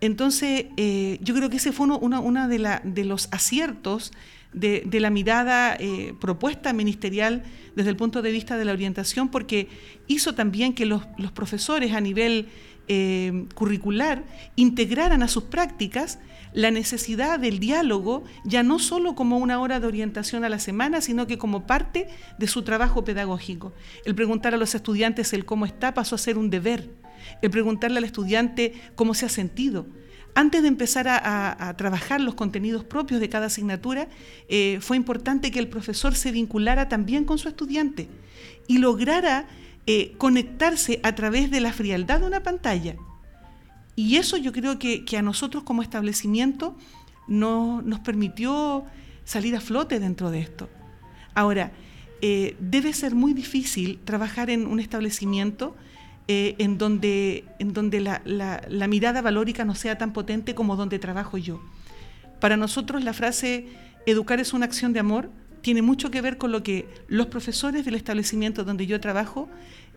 Entonces, 0.00 0.66
eh, 0.78 1.18
yo 1.20 1.34
creo 1.34 1.50
que 1.50 1.58
ese 1.58 1.72
fue 1.72 1.86
uno, 1.86 2.48
de, 2.48 3.04
los 3.04 3.28
aciertos 3.30 4.12
de, 4.54 4.88
la 5.00 5.10
mirada 5.10 5.76
eh, 5.78 6.14
propuesta 6.18 6.72
ministerial 6.72 7.42
desde 7.76 7.90
el 7.90 7.96
punto 7.96 8.22
de 8.22 8.32
vista 8.32 8.56
de 8.56 8.64
la 8.64 8.72
orientación, 8.72 9.28
porque 9.28 9.68
hizo 10.06 10.34
también 10.34 10.72
que 10.72 10.86
los, 10.86 11.02
profesores 11.34 11.92
a 11.92 12.00
nivel 12.00 12.48
eh, 12.88 13.44
curricular 13.54 14.24
integraran 14.56 15.22
a 15.22 15.28
sus 15.28 15.44
prácticas 15.44 16.18
la 16.52 16.70
necesidad 16.70 17.38
del 17.38 17.60
diálogo, 17.60 18.24
ya 18.44 18.62
no 18.62 18.78
solo 18.78 19.14
como 19.14 19.38
una 19.38 19.60
hora 19.60 19.80
de 19.80 19.86
orientación 19.86 20.44
a 20.44 20.48
la 20.48 20.58
semana, 20.58 21.00
sino 21.00 21.26
que 21.26 21.38
como 21.38 21.66
parte 21.66 22.08
de 22.38 22.46
su 22.48 22.62
trabajo 22.62 23.04
pedagógico. 23.04 23.72
El 24.04 24.14
preguntar 24.14 24.54
a 24.54 24.58
los 24.58 24.74
estudiantes 24.74 25.32
el 25.32 25.44
cómo 25.44 25.66
está 25.66 25.94
pasó 25.94 26.14
a 26.14 26.18
ser 26.18 26.38
un 26.38 26.50
deber. 26.50 26.90
El 27.42 27.50
preguntarle 27.50 27.98
al 27.98 28.04
estudiante 28.04 28.74
cómo 28.94 29.14
se 29.14 29.26
ha 29.26 29.28
sentido. 29.28 29.86
Antes 30.34 30.62
de 30.62 30.68
empezar 30.68 31.08
a, 31.08 31.74
trabajar 31.76 32.20
los 32.20 32.34
contenidos 32.34 32.84
propios 32.84 33.20
de 33.20 33.28
cada 33.28 33.46
asignatura, 33.46 34.08
eh, 34.48 34.78
fue 34.80 34.96
importante 34.96 35.50
que 35.50 35.58
el 35.58 35.68
profesor 35.68 36.14
se 36.14 36.30
vinculara 36.30 36.88
también 36.88 37.24
con 37.24 37.38
su 37.38 37.48
estudiante 37.48 38.08
y 38.68 38.78
lograra 38.78 39.46
eh, 39.86 40.14
conectarse 40.18 41.00
a 41.02 41.14
través 41.14 41.50
de 41.50 41.60
la 41.60 41.72
frialdad 41.72 42.20
de 42.20 42.26
una 42.26 42.42
pantalla 42.42 42.96
y 43.96 44.16
eso 44.16 44.36
yo 44.36 44.52
creo 44.52 44.78
que, 44.78 45.04
a 45.16 45.22
nosotros 45.22 45.64
como 45.64 45.82
establecimiento 45.82 46.76
no, 47.28 47.82
nos 47.82 48.00
permitió 48.00 48.84
salir 49.24 49.54
a 49.56 49.60
flote 49.60 50.00
dentro 50.00 50.30
de 50.30 50.40
esto. 50.40 50.68
Ahora, 51.34 51.72
eh, 52.22 52.56
debe 52.60 52.92
ser 52.92 53.14
muy 53.14 53.32
difícil 53.32 53.98
trabajar 54.04 54.50
en 54.50 54.66
un 54.66 54.80
establecimiento 54.80 55.76
eh, 56.28 56.54
en 56.58 56.78
donde, 56.78 57.44
en 57.58 57.72
donde 57.72 58.00
la, 58.00 58.88
mirada 58.88 59.22
valórica 59.22 59.64
no 59.64 59.74
sea 59.74 59.98
tan 59.98 60.12
potente 60.12 60.54
como 60.54 60.76
donde 60.76 60.98
trabajo 60.98 61.38
yo. 61.38 61.60
Para 62.40 62.56
nosotros 62.56 63.04
la 63.04 63.12
frase 63.12 63.66
educar 64.06 64.40
es 64.40 64.52
una 64.52 64.66
acción 64.66 64.92
de 64.92 65.00
amor 65.00 65.30
tiene 65.60 65.82
mucho 65.82 66.10
que 66.10 66.20
ver 66.20 66.38
con 66.38 66.52
lo 66.52 66.62
que 66.62 66.88
los 67.08 67.26
profesores 67.26 67.84
del 67.84 67.94
establecimiento 67.94 68.64
donde 68.64 68.86
yo 68.86 69.00
trabajo 69.00 69.48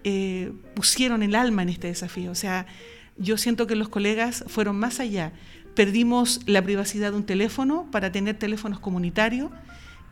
eh, 0.03 0.51
pusieron 0.75 1.23
el 1.23 1.35
alma 1.35 1.61
en 1.63 1.69
este 1.69 1.87
desafío. 1.87 2.31
O 2.31 2.35
sea, 2.35 2.65
yo 3.17 3.37
siento 3.37 3.67
que 3.67 3.75
los 3.75 3.89
colegas 3.89 4.43
fueron 4.47 4.77
más 4.77 4.99
allá. 4.99 5.33
Perdimos 5.75 6.41
la 6.45 6.61
privacidad 6.61 7.11
de 7.11 7.17
un 7.17 7.25
teléfono 7.25 7.87
para 7.91 8.11
tener 8.11 8.37
teléfonos 8.37 8.79
comunitarios, 8.79 9.51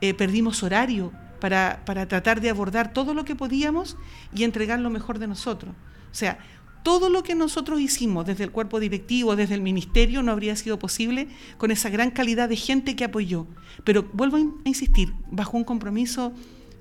eh, 0.01 0.13
perdimos 0.13 0.63
horario 0.63 1.11
para, 1.39 1.83
para 1.85 2.07
tratar 2.07 2.41
de 2.41 2.49
abordar 2.49 2.93
todo 2.93 3.13
lo 3.13 3.25
que 3.25 3.35
podíamos 3.35 3.97
y 4.33 4.43
entregar 4.43 4.79
lo 4.79 4.89
mejor 4.89 5.19
de 5.19 5.27
nosotros. 5.27 5.73
O 6.11 6.15
sea, 6.15 6.39
todo 6.83 7.09
lo 7.09 7.23
que 7.23 7.35
nosotros 7.35 7.79
hicimos 7.79 8.25
desde 8.25 8.43
el 8.43 8.51
cuerpo 8.51 8.79
directivo, 8.79 9.35
desde 9.35 9.55
el 9.55 9.61
ministerio, 9.61 10.23
no 10.23 10.31
habría 10.31 10.55
sido 10.55 10.79
posible 10.79 11.27
con 11.57 11.69
esa 11.69 11.89
gran 11.89 12.11
calidad 12.11 12.49
de 12.49 12.55
gente 12.55 12.95
que 12.95 13.03
apoyó. 13.03 13.45
Pero 13.83 14.09
vuelvo 14.13 14.37
a 14.37 14.41
insistir, 14.63 15.13
bajo 15.29 15.57
un 15.57 15.63
compromiso 15.63 16.33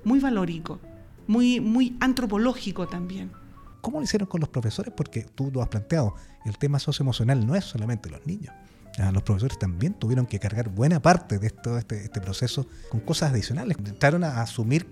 muy 0.03 0.19
valórico, 0.19 0.79
muy, 1.27 1.59
muy 1.59 1.95
antropológico 1.99 2.87
también. 2.87 3.31
¿Cómo 3.81 3.99
lo 3.99 4.03
hicieron 4.03 4.27
con 4.27 4.39
los 4.39 4.49
profesores? 4.49 4.93
Porque 4.95 5.23
tú 5.23 5.51
lo 5.51 5.61
has 5.61 5.69
planteado, 5.69 6.15
el 6.45 6.57
tema 6.57 6.79
socioemocional 6.79 7.45
no 7.45 7.55
es 7.55 7.65
solamente 7.65 8.09
los 8.09 8.25
niños. 8.25 8.53
los 9.11 9.23
profesores 9.23 9.57
también 9.57 9.93
tuvieron 9.93 10.25
que 10.25 10.39
cargar 10.39 10.69
buena 10.69 11.01
parte 11.01 11.39
de 11.39 11.49
todo 11.49 11.77
este, 11.77 12.03
este, 12.03 12.21
proceso 12.21 12.67
con 12.89 12.99
cosas 12.99 13.31
adicionales. 13.31 13.77
Intentaron 13.77 14.23
a 14.23 14.41
asumir 14.41 14.87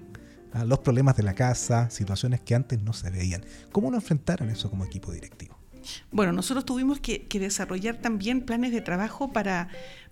los 0.65 0.79
problemas 0.79 1.15
de 1.15 1.23
la 1.23 1.33
casa, 1.33 1.89
situaciones 1.89 2.41
que 2.41 2.55
antes 2.55 2.81
no 2.81 2.93
se 2.93 3.09
veían. 3.09 3.43
¿Cómo 3.71 3.91
lo 3.91 3.97
enfrentaron 3.97 4.49
eso 4.49 4.69
como 4.69 4.85
equipo 4.85 5.11
directivo? 5.11 5.59
Bueno, 6.11 6.31
nosotros 6.31 6.65
tuvimos 6.65 6.99
que, 6.99 7.27
desarrollar 7.33 7.97
también 7.97 8.41
planes 8.41 8.71
de 8.71 8.81
trabajo 8.81 9.31
para, 9.31 9.69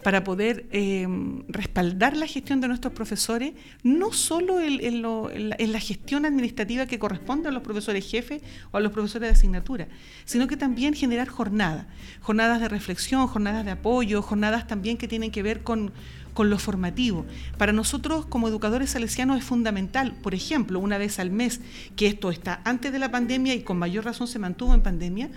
para 0.08 0.24
poder 0.24 0.68
em, 0.72 1.44
respaldar 1.50 2.16
la 2.16 2.28
gestión 2.28 2.62
de 2.62 2.70
nuestros 2.70 2.94
profesores, 2.94 3.56
no 3.84 4.14
solo 4.14 4.62
en, 4.62 5.02
la, 5.02 5.80
gestión 5.82 6.26
administrativa 6.26 6.86
que 6.86 6.98
corresponde 6.98 7.50
a 7.50 7.52
los 7.52 7.62
profesores 7.62 8.10
jefes 8.10 8.42
o 8.72 8.78
a 8.78 8.80
los 8.80 8.94
profesores 8.94 9.28
de 9.28 9.34
asignatura, 9.34 9.90
sino 10.24 10.48
que 10.48 10.56
también 10.56 10.94
generar 10.94 11.28
jornadas, 11.28 11.88
jornadas 12.22 12.62
de 12.62 12.70
reflexión, 12.70 13.28
jornadas 13.28 13.66
de 13.66 13.72
apoyo, 13.72 14.22
jornadas 14.22 14.66
también 14.66 14.96
que 14.96 15.10
tienen 15.10 15.30
que 15.30 15.44
ver 15.44 15.64
con, 15.64 15.92
con 16.34 16.50
lo 16.50 16.58
formativo. 16.58 17.26
Para 17.58 17.74
nosotros 17.74 18.26
como 18.28 18.48
educadores 18.48 18.92
salesianos 18.92 19.38
es 19.38 19.44
fundamental, 19.44 20.16
por 20.24 20.34
ejemplo, 20.34 20.80
una 20.80 20.98
vez 20.98 21.20
al 21.20 21.32
mes, 21.32 21.60
que 21.98 22.08
esto 22.08 22.32
está 22.32 22.62
antes 22.64 22.94
de 22.94 23.00
la 23.00 23.12
pandemia 23.12 23.54
y 23.56 23.62
con 23.62 23.78
mayor 23.78 24.06
razón 24.06 24.30
se 24.30 24.40
mantuvo 24.40 24.74
en 24.74 24.84
pandemia, 24.84 25.30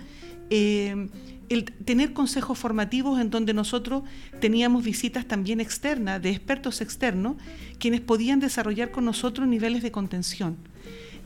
eh, 0.49 1.09
el 1.53 1.65
tener 1.65 2.13
consejos 2.13 2.57
formativos 2.57 3.19
en 3.19 3.29
donde 3.29 3.53
nosotros 3.53 4.03
teníamos 4.39 4.83
visitas 4.83 5.25
también 5.25 5.59
externas, 5.59 6.21
de 6.21 6.29
expertos 6.29 6.81
externos, 6.81 7.35
quienes 7.79 8.01
podían 8.01 8.39
desarrollar 8.39 8.91
con 8.91 9.05
nosotros 9.05 9.47
niveles 9.47 9.83
de 9.83 9.91
contención. 9.91 10.57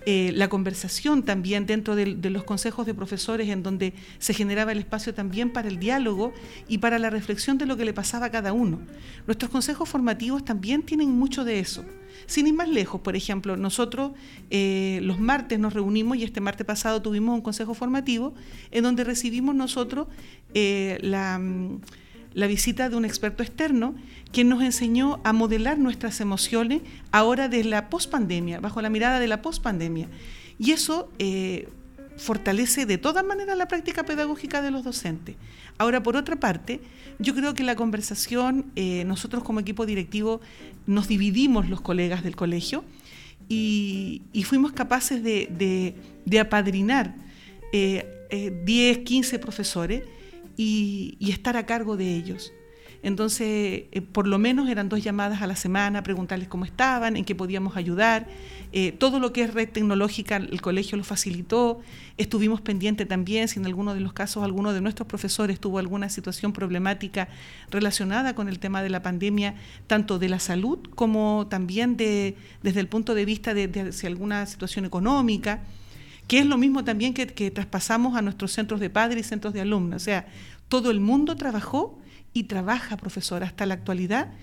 Eh, 0.08 0.32
la 0.36 0.50
conversación 0.50 1.24
también 1.24 1.66
dentro 1.66 1.96
de, 1.96 2.06
los 2.30 2.44
consejos 2.44 2.86
de 2.86 2.94
profesores 2.94 3.50
en 3.50 3.64
donde 3.64 3.94
se 4.20 4.36
generaba 4.36 4.72
el 4.72 4.78
espacio 4.78 5.16
también 5.16 5.52
para 5.52 5.68
el 5.68 5.80
diálogo 5.80 6.32
y 6.68 6.78
para 6.78 7.00
la 7.00 7.10
reflexión 7.10 7.58
de 7.58 7.66
lo 7.66 7.76
que 7.76 7.86
le 7.86 7.94
pasaba 7.94 8.28
a 8.28 8.32
cada 8.32 8.54
uno. 8.54 8.80
Nuestros 9.26 9.50
consejos 9.50 9.90
formativos 9.90 10.46
también 10.46 10.84
tienen 10.84 11.10
mucho 11.10 11.44
de 11.44 11.60
eso. 11.60 11.84
Sin 12.26 12.48
ir 12.48 12.54
más 12.54 12.70
lejos, 12.70 13.02
por 13.02 13.16
ejemplo, 13.16 13.58
nosotros 13.58 14.12
eh, 14.50 15.00
los 15.04 15.20
martes 15.20 15.60
nos 15.60 15.74
reunimos 15.74 16.18
y 16.18 16.24
este 16.24 16.42
martes 16.42 16.66
pasado 16.66 17.02
tuvimos 17.02 17.36
un 17.36 17.42
consejo 17.42 17.74
formativo 17.74 18.34
en 18.72 18.84
donde 18.84 19.04
recibimos 19.04 19.56
nosotros 19.56 20.08
eh, 20.54 20.98
la... 21.02 21.40
Mm, 21.40 21.82
la 22.36 22.48
visita 22.48 22.90
de 22.90 22.98
un 22.98 23.06
experto 23.06 23.44
externo 23.44 23.96
quien 24.32 24.50
nos 24.50 24.62
enseñó 24.62 25.22
a 25.24 25.32
modelar 25.32 25.80
nuestras 25.80 26.20
emociones 26.20 26.82
ahora 27.12 27.48
de 27.48 27.64
la 27.64 27.90
pospandemia, 27.90 28.60
bajo 28.60 28.82
la 28.82 28.90
mirada 28.90 29.22
de 29.22 29.28
la 29.28 29.42
pospandemia. 29.42 30.10
Y 30.60 30.72
eso 30.72 31.10
eh, 31.18 31.70
fortalece 32.18 32.86
de 32.86 32.98
todas 32.98 33.26
maneras 33.26 33.58
la 33.58 33.68
práctica 33.68 34.04
pedagógica 34.04 34.62
de 34.62 34.72
los 34.72 34.84
docentes. 34.84 35.36
Ahora, 35.78 36.02
por 36.02 36.16
otra 36.16 36.38
parte, 36.38 36.80
yo 37.20 37.36
creo 37.36 37.54
que 37.54 37.64
la 37.64 37.76
conversación, 37.76 38.72
eh, 38.76 39.04
nosotros 39.06 39.44
como 39.44 39.60
equipo 39.60 39.86
directivo 39.86 40.42
nos 40.88 41.08
dividimos 41.08 41.70
los 41.70 41.82
colegas 41.82 42.24
del 42.24 42.36
colegio 42.36 42.84
y, 43.50 44.22
fuimos 44.46 44.72
capaces 44.72 45.22
de, 45.24 45.96
apadrinar 46.40 47.16
10, 47.72 48.06
eh, 48.30 49.04
15 49.04 49.40
profesores 49.40 50.04
y, 50.58 51.18
estar 51.20 51.58
a 51.58 51.66
cargo 51.66 51.98
de 51.98 52.16
ellos. 52.16 52.54
Entonces, 53.06 53.84
eh, 53.92 54.02
por 54.02 54.26
lo 54.26 54.40
menos 54.40 54.68
eran 54.68 54.90
dos 54.90 55.04
llamadas 55.04 55.44
a 55.44 55.46
la 55.46 55.56
semana, 55.56 56.02
preguntarles 56.02 56.48
cómo 56.48 56.66
estaban, 56.66 57.16
en 57.18 57.24
qué 57.24 57.36
podíamos 57.36 57.78
ayudar. 57.78 58.26
Eh, 58.72 58.94
todo 58.94 59.20
lo 59.20 59.32
que 59.32 59.44
es 59.44 59.54
red 59.54 59.70
tecnológica, 59.70 60.38
el 60.38 60.60
colegio 60.60 60.98
lo 60.98 61.04
facilitó. 61.04 61.82
Estuvimos 62.18 62.62
pendientes 62.62 63.08
también 63.08 63.48
si 63.48 63.60
en 63.60 63.68
alguno 63.68 63.94
de 63.94 64.00
los 64.00 64.12
casos 64.12 64.44
alguno 64.44 64.74
de 64.74 64.82
nuestros 64.82 65.08
profesores 65.08 65.60
tuvo 65.60 65.78
alguna 65.78 66.10
situación 66.10 66.52
problemática 66.52 67.28
relacionada 67.70 68.34
con 68.34 68.50
el 68.50 68.58
tema 68.58 68.82
de 68.82 68.90
la 68.90 69.04
pandemia, 69.04 69.54
tanto 69.86 70.18
de 70.18 70.28
la 70.28 70.40
salud 70.40 70.80
como 70.96 71.46
también 71.48 71.98
de, 71.98 72.36
desde 72.64 72.80
el 72.80 72.88
punto 72.88 73.14
de 73.14 73.26
vista 73.26 73.54
de, 73.54 73.92
si 73.92 74.08
alguna 74.08 74.48
situación 74.48 74.84
económica 74.84 75.62
que 76.26 76.40
es 76.40 76.48
lo 76.48 76.58
mismo 76.58 76.84
también 76.84 77.14
que, 77.14 77.52
traspasamos 77.52 78.18
a 78.18 78.24
nuestros 78.24 78.52
centros 78.52 78.80
de 78.80 78.90
padres 78.90 79.28
y 79.28 79.30
centros 79.30 79.54
de 79.54 79.62
alumnos. 79.62 80.02
O 80.02 80.04
sea, 80.04 80.26
todo 80.70 80.90
el 80.90 81.00
mundo 81.00 81.36
trabajó 81.36 82.00
y 82.36 82.44
trabaja, 82.44 82.98
profesor, 82.98 83.44
hasta 83.44 83.66
la 83.66 83.74
actualidad 83.76 84.34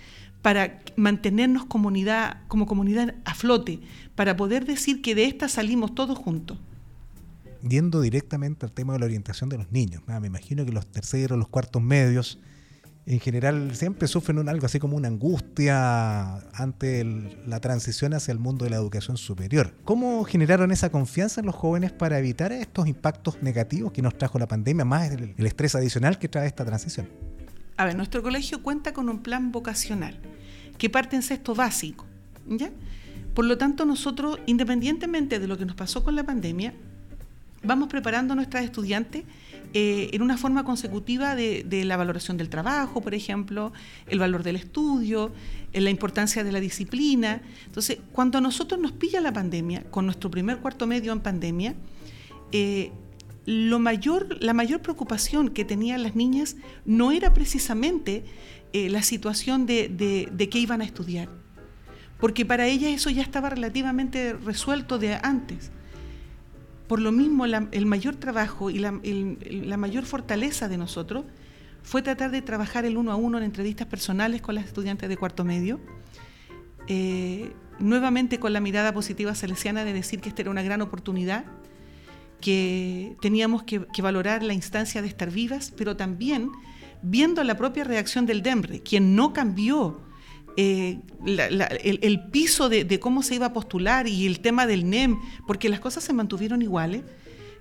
para 0.40 0.80
mantenernos 0.96 1.66
comunidad, 1.66 2.38
como 2.49 2.66
comunidad 2.66 3.14
a 3.25 3.34
flote, 3.34 3.80
para 4.16 4.34
poder 4.34 4.64
decir 4.64 5.02
que 5.02 5.14
de 5.14 5.26
esta 5.26 5.46
salimos 5.46 5.94
todos 5.94 6.18
juntos. 6.18 6.58
Yendo 7.68 8.00
directamente 8.00 8.66
al 8.66 8.72
tema 8.72 8.94
de 8.94 8.99
la 8.99 9.04
orientación 9.04 9.50
de 9.50 9.58
los 9.58 9.70
niños, 9.70 10.02
me 10.06 10.26
imagino 10.26 10.64
que 10.64 10.72
los 10.72 10.87
terceros, 10.87 11.38
los 11.38 11.49
cuartos 11.49 11.80
medios 11.82 12.40
en 13.04 13.20
general 13.20 13.75
siempre 13.76 14.08
sufren 14.08 14.38
un, 14.38 14.49
algo 14.49 14.64
así 14.64 14.78
como 14.78 14.96
una 14.96 15.08
angustia 15.08 16.37
ante 16.54 17.04
la 17.46 17.61
transición 17.61 18.14
hacia 18.14 18.32
el 18.32 18.38
mundo 18.38 18.64
de 18.64 18.70
la 18.70 18.76
educación 18.76 19.18
superior. 19.18 19.75
¿Cómo 19.84 20.25
generaron 20.25 20.72
esa 20.72 20.90
confianza 20.90 21.40
en 21.40 21.46
los 21.46 21.54
jóvenes 21.54 21.92
para 21.92 22.18
evitar 22.18 22.52
estos 22.52 22.87
impactos 22.87 23.42
negativos 23.42 23.92
que 23.92 24.00
nos 24.00 24.16
trajo 24.16 24.38
la 24.38 24.49
pandemia, 24.49 24.87
más 24.87 25.11
el, 25.11 25.34
el 25.37 25.46
estrés 25.46 25.75
adicional 25.75 26.18
que 26.18 26.28
trae 26.28 26.46
esta 26.46 26.64
transición? 26.64 27.32
A 27.83 27.85
ver, 27.85 27.97
nuestro 27.97 28.23
colegio 28.23 28.62
cuenta 28.62 28.93
con 28.93 29.09
un 29.09 29.25
plan 29.25 29.51
vocacional 29.51 30.17
que 30.79 30.89
parte 30.89 31.17
en 31.17 31.23
sexto 31.23 31.53
básico, 31.53 32.07
¿ya? 32.47 32.71
Por 33.35 33.45
lo 33.45 33.59
tanto, 33.59 33.85
nosotros, 33.85 34.39
independientemente 34.47 35.41
de 35.41 35.49
lo 35.49 35.59
que 35.59 35.67
nos 35.67 35.75
pasó 35.75 36.05
con 36.05 36.15
la 36.15 36.23
pandemia, 36.23 36.75
vamos 37.65 37.89
preparando 37.89 38.35
a 38.35 38.37
nuestras 38.37 38.62
estudiantes 38.62 39.25
eh, 39.75 40.11
en 40.12 40.23
una 40.23 40.39
forma 40.39 40.62
consecutiva 40.62 41.35
de, 41.35 41.83
la 41.85 41.97
valoración 41.97 42.37
del 42.37 42.51
trabajo, 42.51 43.01
por 43.01 43.15
ejemplo, 43.15 43.73
el 44.07 44.21
valor 44.21 44.45
del 44.45 44.55
estudio, 44.55 45.33
la 45.73 45.91
importancia 45.91 46.45
de 46.45 46.53
la 46.53 46.61
disciplina. 46.61 47.43
Entonces, 47.67 47.99
cuando 48.12 48.39
a 48.39 48.41
nosotros 48.41 48.81
nos 48.81 48.93
pilla 48.93 49.21
la 49.21 49.33
pandemia, 49.33 49.83
con 49.91 50.05
nuestro 50.07 50.31
primer 50.31 50.59
cuarto 50.59 50.87
medio 50.87 51.12
en 51.12 51.19
pandemia, 51.19 51.75
eh, 52.53 52.93
lo 53.44 53.78
mayor, 53.78 54.37
la 54.40 54.52
mayor 54.52 54.80
preocupación 54.80 55.49
que 55.49 55.64
tenían 55.64 56.02
las 56.02 56.14
niñas 56.14 56.56
no 56.84 57.12
era 57.12 57.34
precisamente 57.34 58.25
eh, 58.72 58.88
la 58.88 59.02
situación 59.02 59.66
de, 59.66 59.88
de 60.30 60.49
qué 60.49 60.58
iban 60.58 60.80
a 60.80 60.84
estudiar, 60.84 61.28
porque 62.20 62.46
para 62.46 62.66
ellas 62.66 62.90
eso 62.92 63.11
ya 63.11 63.22
estaba 63.22 63.50
relativamente 63.50 64.32
resuelto 64.32 64.99
de 64.99 65.14
antes 65.14 65.72
por 66.92 67.00
lo 67.00 67.11
mismo, 67.11 67.46
el 67.46 67.87
mayor 67.87 68.16
trabajo 68.16 68.68
y 68.68 68.78
la, 68.78 68.92
mayor 69.78 70.04
fortaleza 70.04 70.68
de 70.68 70.76
nosotros 70.76 71.25
fue 71.82 72.02
tratar 72.02 72.30
de 72.30 72.42
trabajar 72.42 72.84
el 72.84 72.99
uno 72.99 73.12
a 73.12 73.16
uno 73.16 73.38
en 73.38 73.44
entrevistas 73.44 73.87
personales 73.87 74.42
con 74.42 74.54
las 74.54 74.66
estudiantes 74.66 75.08
de 75.08 75.16
cuarto 75.16 75.42
medio. 75.42 75.80
Eh, 76.88 77.50
nuevamente 77.78 78.38
con 78.38 78.52
la 78.52 78.61
mirada 78.61 78.92
positiva 78.92 79.34
salesiana 79.34 79.87
de 79.87 79.94
decir 79.94 80.20
que 80.20 80.28
esta 80.28 80.42
era 80.42 80.50
una 80.50 80.62
gran 80.62 80.82
oportunidad, 80.82 81.46
que 82.42 83.16
teníamos 83.22 83.62
que, 83.62 83.78
valorar 84.02 84.42
la 84.42 84.52
instancia 84.52 85.00
de 85.00 85.08
estar 85.08 85.30
vivas, 85.30 85.72
pero 85.75 85.96
también 85.96 86.50
viendo 87.00 87.42
la 87.42 87.56
propia 87.56 87.84
reacción 87.84 88.26
del 88.26 88.42
DEMRE, 88.42 88.82
quien 88.82 89.16
no 89.16 89.32
cambió 89.32 90.02
eh, 90.58 91.00
el, 91.25 92.20
piso 92.30 92.68
de, 92.68 93.00
cómo 93.00 93.22
se 93.22 93.37
iba 93.37 93.46
a 93.46 93.52
postular 93.54 94.06
y 94.06 94.26
el 94.26 94.40
tema 94.40 94.66
del 94.66 94.90
NEM, 94.90 95.18
porque 95.46 95.70
las 95.70 95.80
cosas 95.80 96.04
se 96.04 96.12
mantuvieron 96.12 96.61
iguales, 96.61 97.02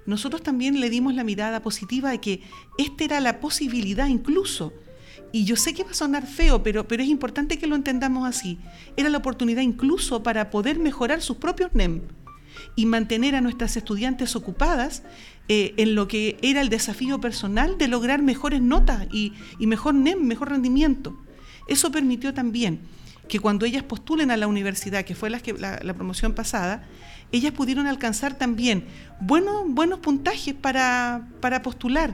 nosotros 0.05 0.43
también 0.43 0.81
le 0.81 0.89
dimos 0.89 1.13
la 1.13 1.23
mirada 1.23 1.61
positiva 1.61 2.09
de 2.09 2.19
que 2.19 2.41
esta 2.77 3.05
era 3.05 3.19
la 3.21 3.39
posibilidad 3.39 4.07
incluso, 4.07 4.73
y 5.31 5.45
yo 5.45 5.55
sé 5.55 5.73
que 5.73 5.85
va 5.85 5.91
a 5.91 5.93
sonar 5.93 6.27
feo, 6.27 6.61
pero, 6.61 6.87
pero 6.87 7.03
es 7.03 7.07
importante 7.07 7.57
que 7.57 7.67
lo 7.67 7.75
entendamos 7.77 8.27
así, 8.27 8.57
era 8.97 9.09
la 9.09 9.19
oportunidad 9.19 9.61
incluso 9.61 10.23
para 10.23 10.49
poder 10.49 10.79
mejorar 10.79 11.21
sus 11.21 11.37
propios 11.37 11.73
NEM 11.73 12.01
y 12.75 12.85
mantener 12.85 13.35
a 13.35 13.41
nuestras 13.41 13.75
estudiantes 13.77 14.35
ocupadas 14.35 15.03
eh, 15.47 15.73
en 15.77 15.95
lo 15.95 16.07
que 16.07 16.37
era 16.41 16.61
el 16.61 16.69
desafío 16.69 17.19
personal 17.19 17.77
de 17.77 17.87
lograr 17.87 18.21
mejores 18.21 18.61
notas 18.61 19.07
y, 19.11 19.33
y 19.59 19.67
mejor 19.67 19.93
NEM, 19.93 20.23
mejor 20.23 20.49
rendimiento. 20.49 21.17
Eso 21.67 21.91
permitió 21.91 22.33
también 22.33 22.81
que 23.27 23.39
cuando 23.39 23.65
ellas 23.65 23.83
postulen 23.83 24.29
a 24.31 24.37
la 24.37 24.47
universidad, 24.47 25.05
que 25.05 25.15
fue 25.15 25.29
la, 25.29 25.41
la, 25.81 25.93
promoción 25.93 26.33
pasada, 26.33 26.83
ellas 27.31 27.53
pudieron 27.53 27.87
alcanzar 27.87 28.37
también 28.37 28.85
buenos, 29.21 29.63
buenos 29.67 29.99
puntajes 29.99 30.53
para, 30.53 31.29
para 31.39 31.61
postular, 31.61 32.13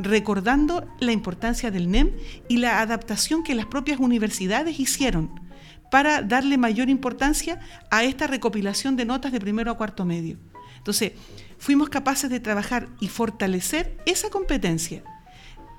recordando 0.00 0.84
la 0.98 1.12
importancia 1.12 1.70
del 1.70 1.90
NEM 1.90 2.10
y 2.48 2.56
la 2.56 2.80
adaptación 2.80 3.44
que 3.44 3.54
las 3.54 3.66
propias 3.66 4.00
universidades 4.00 4.80
hicieron 4.80 5.47
para 5.90 6.22
darle 6.22 6.58
mayor 6.58 6.88
importancia 6.88 7.60
a 7.90 8.04
esta 8.04 8.26
recopilación 8.26 8.96
de 8.96 9.04
notas 9.04 9.32
de 9.32 9.40
primero 9.40 9.70
a 9.70 9.76
cuarto 9.76 10.04
medio. 10.04 10.38
Entonces, 10.76 11.12
fuimos 11.58 11.88
capaces 11.88 12.30
de 12.30 12.40
trabajar 12.40 12.88
y 13.00 13.08
fortalecer 13.08 13.96
esa 14.06 14.30
competencia 14.30 15.02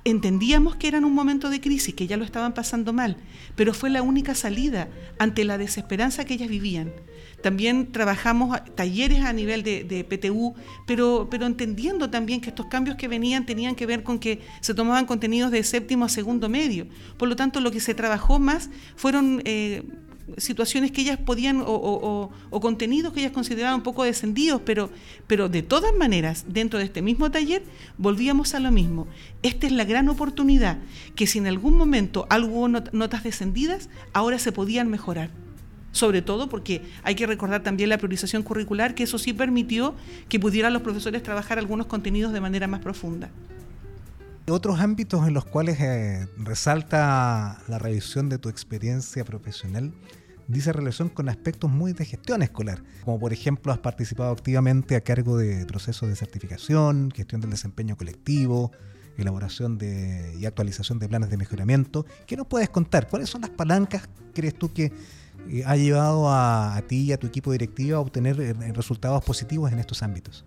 entendíamos 0.09 0.75
que 0.75 0.87
eran 0.87 1.05
un 1.05 1.13
momento 1.13 1.49
de 1.49 1.61
crisis, 1.61 1.93
que 1.93 2.07
ya 2.07 2.17
lo 2.17 2.23
estaban 2.23 2.53
pasando 2.53 2.93
mal, 2.93 3.17
pero 3.55 3.73
fue 3.73 3.89
la 3.89 4.01
única 4.01 4.35
salida 4.35 4.89
ante 5.17 5.43
la 5.43 5.57
desesperanza 5.57 6.25
que 6.25 6.35
ellas 6.35 6.49
vivían. 6.49 6.91
También 7.41 7.91
trabajamos 7.91 8.59
talleres 8.75 9.23
a 9.23 9.31
nivel 9.31 9.63
de, 9.63 10.05
PTU, 10.09 10.55
pero, 10.85 11.27
pero 11.31 11.45
entendiendo 11.45 12.09
también 12.09 12.41
que 12.41 12.49
estos 12.49 12.65
cambios 12.65 12.97
que 12.97 13.07
venían 13.07 13.45
tenían 13.45 13.75
que 13.75 13.85
ver 13.85 14.03
con 14.03 14.19
que 14.19 14.41
se 14.59 14.73
tomaban 14.73 15.05
contenidos 15.05 15.51
de 15.51 15.63
séptimo 15.63 16.05
a 16.05 16.09
segundo 16.09 16.49
medio. 16.49 16.87
Por 17.17 17.29
lo 17.29 17.35
tanto, 17.35 17.61
lo 17.61 17.71
que 17.71 17.79
se 17.79 17.93
trabajó 17.93 18.39
más 18.39 18.69
fueron... 18.95 19.41
Eh, 19.45 19.83
situaciones 20.37 20.91
que 20.91 21.01
ellas 21.01 21.17
podían 21.17 21.63
o, 21.65 22.31
contenidos 22.61 23.13
que 23.13 23.21
ellas 23.21 23.31
consideraban 23.31 23.75
un 23.75 23.83
poco 23.83 24.03
descendidos, 24.03 24.61
pero, 24.65 24.89
pero 25.27 25.49
de 25.49 25.63
todas 25.63 25.93
maneras, 25.95 26.45
dentro 26.47 26.79
de 26.79 26.85
este 26.85 27.01
mismo 27.01 27.31
taller, 27.31 27.63
volvíamos 27.97 28.53
a 28.55 28.59
lo 28.59 28.71
mismo. 28.71 29.07
Esta 29.43 29.67
es 29.67 29.73
la 29.73 29.85
gran 29.85 30.09
oportunidad 30.09 30.77
que 31.15 31.27
si 31.27 31.39
en 31.39 31.47
algún 31.47 31.77
momento 31.77 32.27
algo 32.29 32.67
notas 32.67 33.23
descendidas, 33.23 33.89
ahora 34.13 34.39
se 34.39 34.51
podían 34.51 34.89
mejorar. 34.89 35.31
Sobre 35.91 36.21
todo 36.21 36.49
porque 36.49 36.83
hay 37.03 37.15
que 37.15 37.25
recordar 37.25 37.63
también 37.63 37.89
la 37.89 37.97
priorización 37.97 38.43
curricular, 38.43 38.93
que 38.93 39.03
eso 39.03 39.17
sí 39.17 39.33
permitió 39.33 39.95
que 40.27 40.39
pudieran 40.39 40.71
los 40.73 40.83
profesores 40.83 41.23
trabajar 41.23 41.57
algunos 41.57 41.87
contenidos 41.87 42.31
de 42.31 42.41
manera 42.41 42.67
más 42.67 42.81
profunda. 42.81 43.31
Otros 44.49 44.79
ámbitos 44.79 45.27
en 45.27 45.33
los 45.33 45.45
cuales 45.45 45.79
eh, 45.79 46.27
resalta 46.37 47.61
la 47.67 47.77
revisión 47.77 48.29
de 48.29 48.39
tu 48.39 48.49
experiencia 48.49 49.23
profesional 49.23 49.93
dice 50.49 50.73
relación 50.73 51.09
con 51.09 51.29
aspectos 51.29 51.69
muy 51.71 51.93
de 51.93 52.05
gestión 52.05 52.41
escolar, 52.41 52.83
como 53.05 53.19
por 53.19 53.31
ejemplo 53.31 53.71
has 53.71 53.79
participado 53.79 54.31
activamente 54.31 54.95
a 54.95 55.01
cargo 55.01 55.37
de 55.37 55.65
procesos 55.65 56.09
de 56.09 56.15
certificación, 56.15 57.11
gestión 57.11 57.39
del 57.39 57.51
desempeño 57.51 57.95
colectivo, 57.95 58.71
elaboración 59.17 59.77
de, 59.77 60.35
y 60.39 60.45
actualización 60.45 60.99
de 60.99 61.07
planes 61.07 61.29
de 61.29 61.37
mejoramiento. 61.37 62.05
¿Qué 62.25 62.35
nos 62.35 62.47
puedes 62.47 62.69
contar? 62.69 63.07
¿Cuáles 63.07 63.29
son 63.29 63.41
las 63.41 63.51
palancas, 63.51 64.09
crees 64.33 64.57
tú, 64.57 64.73
que 64.73 64.91
eh, 65.49 65.63
ha 65.65 65.75
llevado 65.75 66.29
a, 66.29 66.81
ti 66.87 67.03
y 67.03 67.11
a 67.11 67.17
tu 67.17 67.27
equipo 67.27 67.51
directivo 67.51 67.97
a 67.97 67.99
obtener 67.99 68.39
eh, 68.39 68.53
resultados 68.73 69.23
positivos 69.23 69.71
en 69.71 69.79
estos 69.79 70.03
ámbitos? 70.03 70.45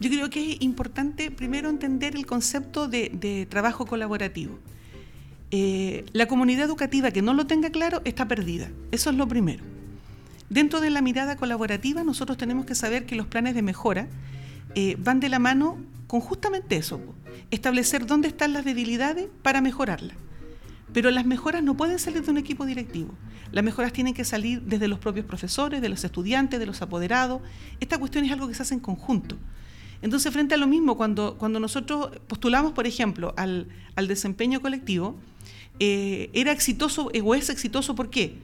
Yo 0.00 0.08
creo 0.08 0.30
que 0.30 0.52
es 0.52 0.62
importante 0.62 1.30
primero 1.30 1.68
entender 1.68 2.16
el 2.16 2.24
concepto 2.24 2.88
de, 2.88 3.46
trabajo 3.50 3.84
colaborativo. 3.84 4.58
Eh, 5.50 6.06
la 6.12 6.26
comunidad 6.26 6.64
educativa 6.64 7.10
que 7.10 7.22
no 7.22 7.34
lo 7.34 7.46
tenga 7.46 7.70
claro 7.70 8.02
está 8.04 8.28
perdida. 8.28 8.70
Eso 8.92 9.10
es 9.10 9.16
lo 9.16 9.26
primero. 9.26 9.64
Dentro 10.48 10.80
de 10.80 10.90
la 10.90 11.00
mirada 11.00 11.36
colaborativa 11.36 12.04
nosotros 12.04 12.38
tenemos 12.38 12.66
que 12.66 12.74
saber 12.74 13.06
que 13.06 13.16
los 13.16 13.26
planes 13.26 13.54
de 13.54 13.62
mejora 13.62 14.08
eh, 14.74 14.96
van 14.98 15.20
de 15.20 15.28
la 15.28 15.38
mano 15.38 15.78
con 16.06 16.20
justamente 16.20 16.76
eso, 16.76 17.00
establecer 17.50 18.06
dónde 18.06 18.28
están 18.28 18.52
las 18.52 18.64
debilidades 18.64 19.28
para 19.42 19.60
mejorarlas. 19.60 20.16
Pero 20.92 21.10
las 21.10 21.24
mejoras 21.24 21.62
no 21.62 21.76
pueden 21.76 21.98
salir 21.98 22.24
de 22.24 22.30
un 22.30 22.38
equipo 22.38 22.66
directivo. 22.66 23.14
Las 23.52 23.64
mejoras 23.64 23.92
tienen 23.92 24.14
que 24.14 24.24
salir 24.24 24.62
desde 24.62 24.88
los 24.88 24.98
propios 24.98 25.26
profesores, 25.26 25.80
de 25.80 25.88
los 25.88 26.02
estudiantes, 26.04 26.58
de 26.58 26.66
los 26.66 26.82
apoderados. 26.82 27.42
Esta 27.78 27.98
cuestión 27.98 28.24
es 28.24 28.32
algo 28.32 28.48
que 28.48 28.54
se 28.54 28.62
hace 28.62 28.74
en 28.74 28.80
conjunto. 28.80 29.36
Entonces, 30.02 30.32
frente 30.32 30.54
a 30.54 30.58
lo 30.58 30.66
mismo, 30.66 30.96
cuando, 30.96 31.36
cuando 31.36 31.60
nosotros 31.60 32.10
postulamos, 32.26 32.72
por 32.72 32.86
ejemplo, 32.86 33.34
al, 33.36 33.68
desempeño 34.08 34.60
colectivo, 34.60 35.16
eh, 35.80 36.30
era 36.32 36.52
exitoso 36.52 37.10
o 37.22 37.34
es 37.34 37.50
exitoso, 37.50 37.94
¿por 37.94 38.10
qué? 38.10 38.34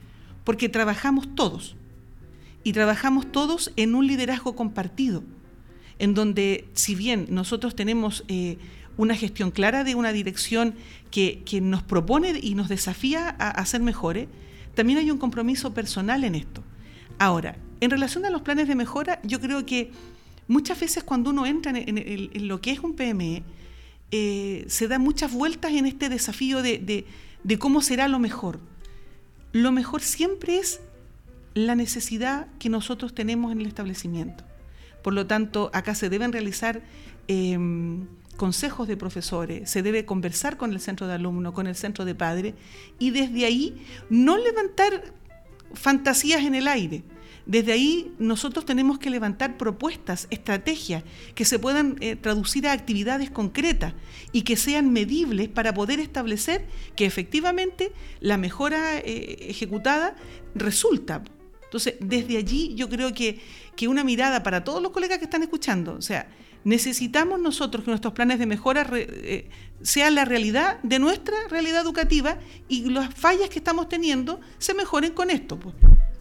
Porque 0.44 0.68
trabajamos 0.68 1.34
todos. 1.34 1.76
Y 2.64 2.72
trabajamos 2.72 3.30
todos 3.30 3.72
en 3.76 3.94
un 3.94 4.06
liderazgo 4.06 4.56
compartido, 4.56 5.22
en 6.00 6.14
donde, 6.14 6.68
si 6.74 6.96
bien 6.96 7.26
nosotros 7.30 7.76
tenemos 7.76 8.24
eh, 8.26 8.58
una 8.96 9.14
gestión 9.14 9.52
clara 9.52 9.84
de 9.84 9.94
una 9.94 10.12
dirección 10.12 10.74
que, 11.12 11.44
nos 11.62 11.84
propone 11.84 12.40
y 12.42 12.54
nos 12.54 12.68
desafía 12.68 13.28
a, 13.38 13.50
a 13.50 13.66
ser 13.66 13.82
mejores, 13.82 14.26
también 14.74 14.98
hay 14.98 15.10
un 15.12 15.18
compromiso 15.18 15.72
personal 15.72 16.24
en 16.24 16.34
esto. 16.34 16.64
Ahora, 17.18 17.56
en 17.80 17.90
relación 17.90 18.24
a 18.24 18.30
los 18.30 18.42
planes 18.42 18.66
de 18.66 18.74
mejora, 18.74 19.20
yo 19.22 19.40
creo 19.40 19.64
que 19.64 19.92
Muchas 20.48 20.78
veces 20.78 21.02
cuando 21.02 21.30
uno 21.30 21.44
entra 21.44 21.72
en, 21.74 22.48
lo 22.48 22.60
que 22.60 22.70
es 22.70 22.78
un 22.80 22.94
PME, 22.94 23.42
eh, 24.12 24.64
se 24.68 24.86
da 24.86 24.98
muchas 24.98 25.32
vueltas 25.32 25.72
en 25.72 25.86
este 25.86 26.08
desafío 26.08 26.62
de, 26.62 27.04
cómo 27.58 27.80
será 27.80 28.08
lo 28.08 28.18
mejor. 28.18 28.58
Lo 29.52 29.72
mejor 29.72 30.02
siempre 30.02 30.58
es 30.58 30.80
la 31.54 31.74
necesidad 31.74 32.48
que 32.58 32.68
nosotros 32.68 33.14
tenemos 33.14 33.52
en 33.52 33.60
el 33.60 33.66
establecimiento. 33.66 34.44
Por 35.02 35.14
lo 35.14 35.26
tanto, 35.26 35.70
acá 35.72 35.94
se 35.94 36.10
deben 36.10 36.32
realizar 36.32 36.82
em, 37.28 38.06
consejos 38.36 38.88
de 38.88 38.96
profesores, 38.96 39.70
se 39.70 39.82
debe 39.82 40.04
conversar 40.04 40.56
con 40.56 40.72
el 40.72 40.80
centro 40.80 41.06
de 41.06 41.14
alumnos, 41.14 41.54
con 41.54 41.66
el 41.66 41.76
centro 41.76 42.04
de 42.04 42.14
padres, 42.14 42.54
y 42.98 43.10
desde 43.10 43.46
ahí 43.46 43.82
no 44.10 44.36
levantar 44.36 45.14
fantasías 45.72 46.42
en 46.42 46.54
el 46.54 46.68
aire, 46.68 47.04
desde 47.46 47.72
ahí 47.72 48.12
nosotros 48.18 48.64
tenemos 48.64 48.98
que 48.98 49.08
levantar 49.08 49.56
propuestas, 49.56 50.26
estrategias 50.30 51.04
que 51.36 51.44
se 51.44 51.60
puedan 51.60 51.96
eh, 52.00 52.16
traducir 52.16 52.66
a 52.66 52.72
actividades 52.72 53.30
concretas 53.30 53.94
y 54.32 54.42
que 54.42 54.56
sean 54.56 54.92
medibles 54.92 55.48
para 55.48 55.72
poder 55.72 56.00
establecer 56.00 56.66
que 56.96 57.06
efectivamente 57.06 57.92
la 58.20 58.36
mejora 58.36 58.98
eh, 58.98 59.46
ejecutada 59.48 60.16
resulta. 60.56 61.22
Entonces, 61.62 61.94
desde 62.00 62.36
allí 62.36 62.74
yo 62.74 62.88
creo 62.88 63.14
que, 63.14 63.40
que 63.76 63.86
una 63.86 64.02
mirada 64.02 64.42
para 64.42 64.64
todos 64.64 64.82
los 64.82 64.90
colegas 64.90 65.18
que 65.18 65.24
están 65.24 65.42
escuchando, 65.44 65.94
o 65.94 66.02
sea, 66.02 66.28
necesitamos 66.64 67.38
nosotros 67.38 67.84
que 67.84 67.92
nuestros 67.92 68.12
planes 68.12 68.40
de 68.40 68.46
mejora 68.46 68.88
eh, 68.92 69.48
sean 69.82 70.16
la 70.16 70.24
realidad 70.24 70.82
de 70.82 70.98
nuestra 70.98 71.36
realidad 71.48 71.82
educativa 71.82 72.38
y 72.68 72.90
las 72.90 73.14
fallas 73.14 73.48
que 73.50 73.60
estamos 73.60 73.88
teniendo 73.88 74.40
se 74.58 74.74
mejoren 74.74 75.12
con 75.12 75.30
esto. 75.30 75.60
Pues. 75.60 75.76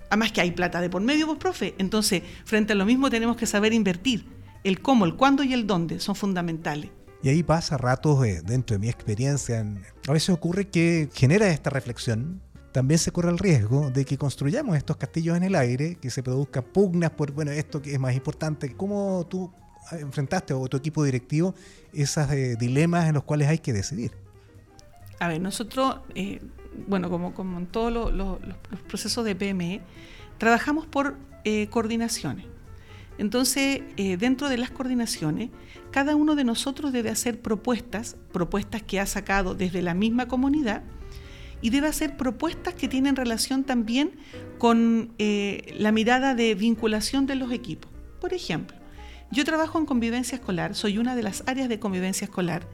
Además 0.10 0.32
que 0.32 0.42
hay 0.42 0.52
plata 0.52 0.82
de 0.82 0.90
por 0.90 1.02
medio, 1.02 1.28
pues, 1.28 1.40
profe. 1.40 1.76
Entonces, 1.78 2.24
frente 2.46 2.74
a 2.74 2.76
lo 2.76 2.86
mismo 2.86 3.10
tenemos 3.10 3.38
que 3.38 3.46
saber 3.46 3.74
invertir. 3.74 4.26
El 4.64 4.82
cómo, 4.82 5.06
el 5.06 5.16
cuándo 5.16 5.44
y 5.44 5.54
el 5.54 5.68
dónde 5.68 6.00
son 6.00 6.16
fundamentales. 6.16 6.90
Y 7.22 7.30
ahí 7.30 7.44
pasa 7.44 7.78
ratos, 7.78 8.26
eh, 8.26 8.42
dentro 8.44 8.76
de 8.76 8.80
mi 8.80 8.90
experiencia, 8.90 9.66
a 10.08 10.12
veces 10.12 10.30
ocurre 10.30 10.68
que 10.68 11.10
genera 11.14 11.48
esta 11.50 11.70
reflexión, 11.70 12.42
también 12.72 13.00
se 13.00 13.12
corre 13.12 13.30
el 13.30 13.38
riesgo 13.38 13.90
de 13.90 14.04
que 14.04 14.18
construyamos 14.18 14.76
estos 14.76 14.98
castillos 14.98 15.38
en 15.38 15.44
el 15.44 15.56
aire, 15.56 15.96
que 15.96 16.10
se 16.10 16.22
produzcan 16.22 16.64
pugnas 16.64 17.10
por, 17.10 17.32
bueno, 17.32 17.52
esto 17.52 17.82
que 17.82 17.94
es 17.94 18.00
más 18.00 18.14
importante. 18.14 18.76
¿Cómo 18.76 19.26
tú 19.30 19.50
enfrentaste 19.92 20.54
o 20.54 20.68
tu 20.68 20.76
equipo 20.78 21.04
directivo 21.04 21.56
esos 21.94 22.30
eh, 22.32 22.58
dilemas 22.60 23.08
en 23.08 23.14
los 23.14 23.24
cuales 23.24 23.48
hay 23.48 23.60
que 23.60 23.72
decidir? 23.72 24.12
A 25.20 25.30
ver, 25.30 25.40
nosotros 25.40 26.00
eh, 26.16 26.42
bueno, 26.88 27.10
como, 27.10 27.34
como 27.34 27.58
en 27.60 27.68
todos 27.68 27.92
los 28.14 28.40
procesos 28.88 29.26
de 29.26 29.36
PME, 29.36 29.82
trabajamos 30.38 30.86
por 30.86 31.18
eh, 31.44 31.68
coordinaciones. 31.70 32.46
Entonces, 33.18 33.82
eh, 33.98 34.18
dentro 34.18 34.50
de 34.50 34.58
las 34.58 34.72
coordinaciones, 34.72 35.50
cada 35.92 36.16
uno 36.16 36.36
de 36.36 36.44
nosotros 36.44 36.92
debe 36.92 37.10
hacer 37.10 37.40
propuestas, 37.42 38.18
propuestas 38.34 38.82
que 38.82 39.00
ha 39.00 39.06
sacado 39.06 39.56
desde 39.56 39.82
la 39.82 39.94
misma 39.94 40.28
comunidad, 40.28 40.84
y 41.62 41.70
debe 41.70 41.88
hacer 41.88 42.18
propuestas 42.18 42.74
que 42.74 42.88
tienen 42.88 43.16
relación 43.16 43.64
también 43.64 44.12
con 44.58 45.14
eh, 45.18 45.74
la 45.78 45.92
mirada 45.92 46.36
de 46.36 46.54
vinculación 46.54 47.26
de 47.26 47.36
los 47.36 47.52
equipos. 47.52 47.90
Por 48.20 48.34
ejemplo, 48.34 48.78
yo 49.32 49.46
trabajo 49.46 49.80
en 49.80 49.86
convivencia 49.86 50.36
escolar, 50.36 50.76
soy 50.76 50.98
una 50.98 51.16
de 51.16 51.24
las 51.24 51.44
áreas 51.48 51.70
de 51.70 51.80
convivencia 51.80 52.26
escolar 52.26 52.68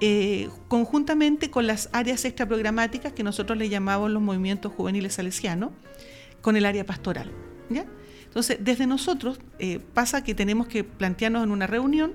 eh, 0.00 0.48
conjuntamente 0.68 1.50
con 1.50 1.66
las 1.66 1.90
áreas 1.92 2.24
extraprogramáticas 2.24 3.12
que 3.12 3.22
nosotros 3.22 3.58
le 3.58 3.68
llamamos 3.68 4.10
los 4.10 4.22
movimientos 4.22 4.72
juveniles 4.72 5.14
salesianos, 5.14 5.70
con 6.40 6.56
el 6.56 6.64
área 6.64 6.86
pastoral. 6.86 7.30
¿ya? 7.68 7.84
Entonces, 8.24 8.58
desde 8.60 8.86
nosotros 8.86 9.40
eh, 9.58 9.80
pasa 9.92 10.24
que 10.24 10.34
tenemos 10.34 10.68
que 10.68 10.84
plantearnos 10.84 11.44
en 11.44 11.50
una 11.50 11.66
reunión, 11.66 12.12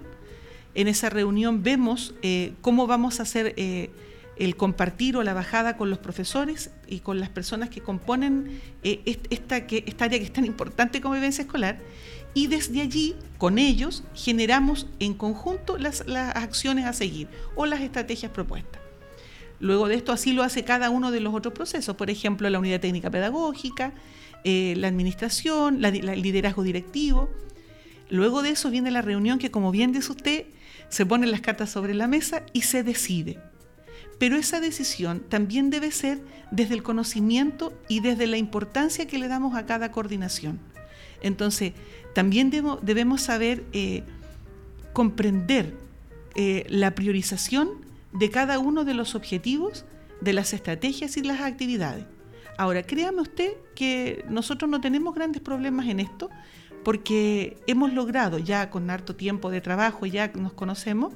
en 0.74 0.88
esa 0.88 1.10
reunión 1.10 1.64
vemos 1.64 2.16
eh, 2.22 2.54
cómo 2.62 2.88
vamos 2.88 3.20
a 3.20 3.24
hacer 3.24 3.54
el 3.56 4.56
compartir 4.58 5.16
o 5.16 5.24
la 5.24 5.34
bajada 5.34 5.78
con 5.78 5.90
los 5.90 6.00
profesores 6.00 6.72
y 6.88 7.00
con 7.00 7.20
las 7.20 7.30
personas 7.30 7.70
que 7.70 7.82
componen 7.82 8.60
esta, 8.84 9.68
que, 9.68 9.86
esta 9.88 10.06
área 10.06 10.20
que 10.20 10.26
es 10.26 10.34
tan 10.34 10.44
importante 10.46 11.00
como 11.00 11.14
vivencia 11.14 11.44
escolar 11.44 11.80
y 12.36 12.48
desde 12.48 12.82
allí, 12.82 13.16
con 13.38 13.58
ellos, 13.58 14.04
generamos 14.14 14.88
en 15.00 15.14
conjunto 15.14 15.78
las, 15.78 16.04
acciones 16.36 16.86
a 16.86 16.92
seguir 16.92 17.30
o 17.56 17.66
las 17.66 17.80
estrategias 17.80 18.32
propuestas. 18.32 18.82
Luego 19.62 19.88
de 19.88 19.96
esto, 19.96 20.12
así 20.12 20.34
lo 20.34 20.44
hace 20.44 20.66
cada 20.66 20.90
uno 20.90 21.12
de 21.12 21.22
los 21.22 21.34
otros 21.34 21.54
procesos, 21.54 21.96
por 21.96 22.10
ejemplo, 22.10 22.50
la 22.50 22.60
unidad 22.60 22.82
técnica 22.82 23.10
pedagógica, 23.10 23.94
eh, 24.44 24.74
la 24.76 24.90
administración, 24.90 25.84
el 25.84 26.22
liderazgo 26.22 26.64
directivo. 26.64 27.30
Luego 28.10 28.44
de 28.44 28.50
eso 28.50 28.70
viene 28.70 28.92
la 28.92 29.02
reunión 29.02 29.40
que, 29.40 29.50
como 29.50 29.72
bien 29.72 29.94
dice 29.94 30.12
usted, 30.12 30.46
se 30.90 31.06
ponen 31.06 31.32
las 31.32 31.40
cartas 31.40 31.70
sobre 31.70 31.94
la 31.94 32.08
mesa 32.08 32.44
y 32.52 32.64
se 32.64 32.84
decide. 32.84 33.40
Pero 34.20 34.36
esa 34.36 34.60
decisión 34.60 35.22
también 35.22 35.70
debe 35.70 35.90
ser 35.90 36.22
desde 36.52 36.74
el 36.74 36.84
conocimiento 36.84 37.74
y 37.88 38.02
desde 38.02 38.28
la 38.28 38.38
importancia 38.38 39.08
que 39.08 39.20
le 39.20 39.30
damos 39.30 39.56
a 39.56 39.66
cada 39.66 39.94
coordinación. 39.94 40.60
Entonces, 41.22 41.74
también 42.14 42.50
debemos 42.50 43.22
saber 43.22 43.64
eh, 43.74 44.04
comprender 44.94 45.76
eh, 46.36 46.66
la 46.70 46.96
priorización 46.96 47.70
de 48.14 48.30
cada 48.30 48.60
uno 48.60 48.86
de 48.86 48.94
los 48.94 49.16
objetivos, 49.16 49.86
de 50.22 50.34
las 50.34 50.54
estrategias 50.54 51.18
y 51.18 51.24
las 51.24 51.42
actividades. 51.42 52.06
Ahora, 52.58 52.84
créame 52.84 53.22
usted 53.22 53.52
que 53.76 54.24
nosotros 54.30 54.72
no 54.72 54.80
tenemos 54.80 55.14
grandes 55.14 55.42
problemas 55.42 55.88
en 55.88 56.00
esto 56.00 56.30
porque 56.86 57.58
hemos 57.68 57.92
logrado 57.94 58.38
ya 58.38 58.70
con 58.70 58.90
harto 58.90 59.16
tiempo 59.16 59.50
de 59.50 59.60
trabajo, 59.60 60.06
ya 60.06 60.32
nos 60.36 60.54
conocemos, 60.54 61.14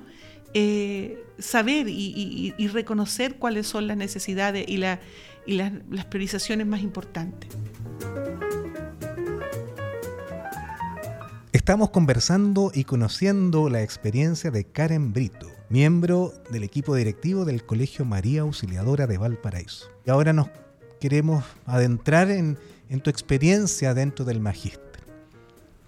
eh, 0.53 1.23
saber 1.37 1.87
y, 1.87 2.53
reconocer 2.73 3.35
cuáles 3.35 3.67
son 3.67 3.87
las 3.87 3.95
necesidades 3.95 4.67
y, 4.67 4.77
las 4.77 6.05
priorizaciones 6.09 6.65
más 6.65 6.81
importantes. 6.81 7.49
Estamos 11.51 11.89
conversando 11.89 12.71
y 12.75 12.83
conociendo 12.83 13.69
la 13.69 13.81
experiencia 13.81 14.51
de 14.51 14.65
Karen 14.65 15.13
Brito, 15.13 15.49
miembro 15.69 16.31
del 16.51 16.63
equipo 16.63 16.93
directivo 16.93 17.43
del 17.43 17.65
Colegio 17.65 18.05
María 18.05 18.41
Auxiliadora 18.41 19.07
de 19.07 19.17
Valparaíso. 19.17 19.89
Y 20.05 20.11
ahora 20.11 20.31
nos 20.31 20.49
queremos 20.99 21.43
adentrar 21.65 22.29
en, 22.29 22.59
tu 23.01 23.09
experiencia 23.09 23.95
dentro 23.95 24.25
del 24.25 24.39
magíster. 24.39 25.01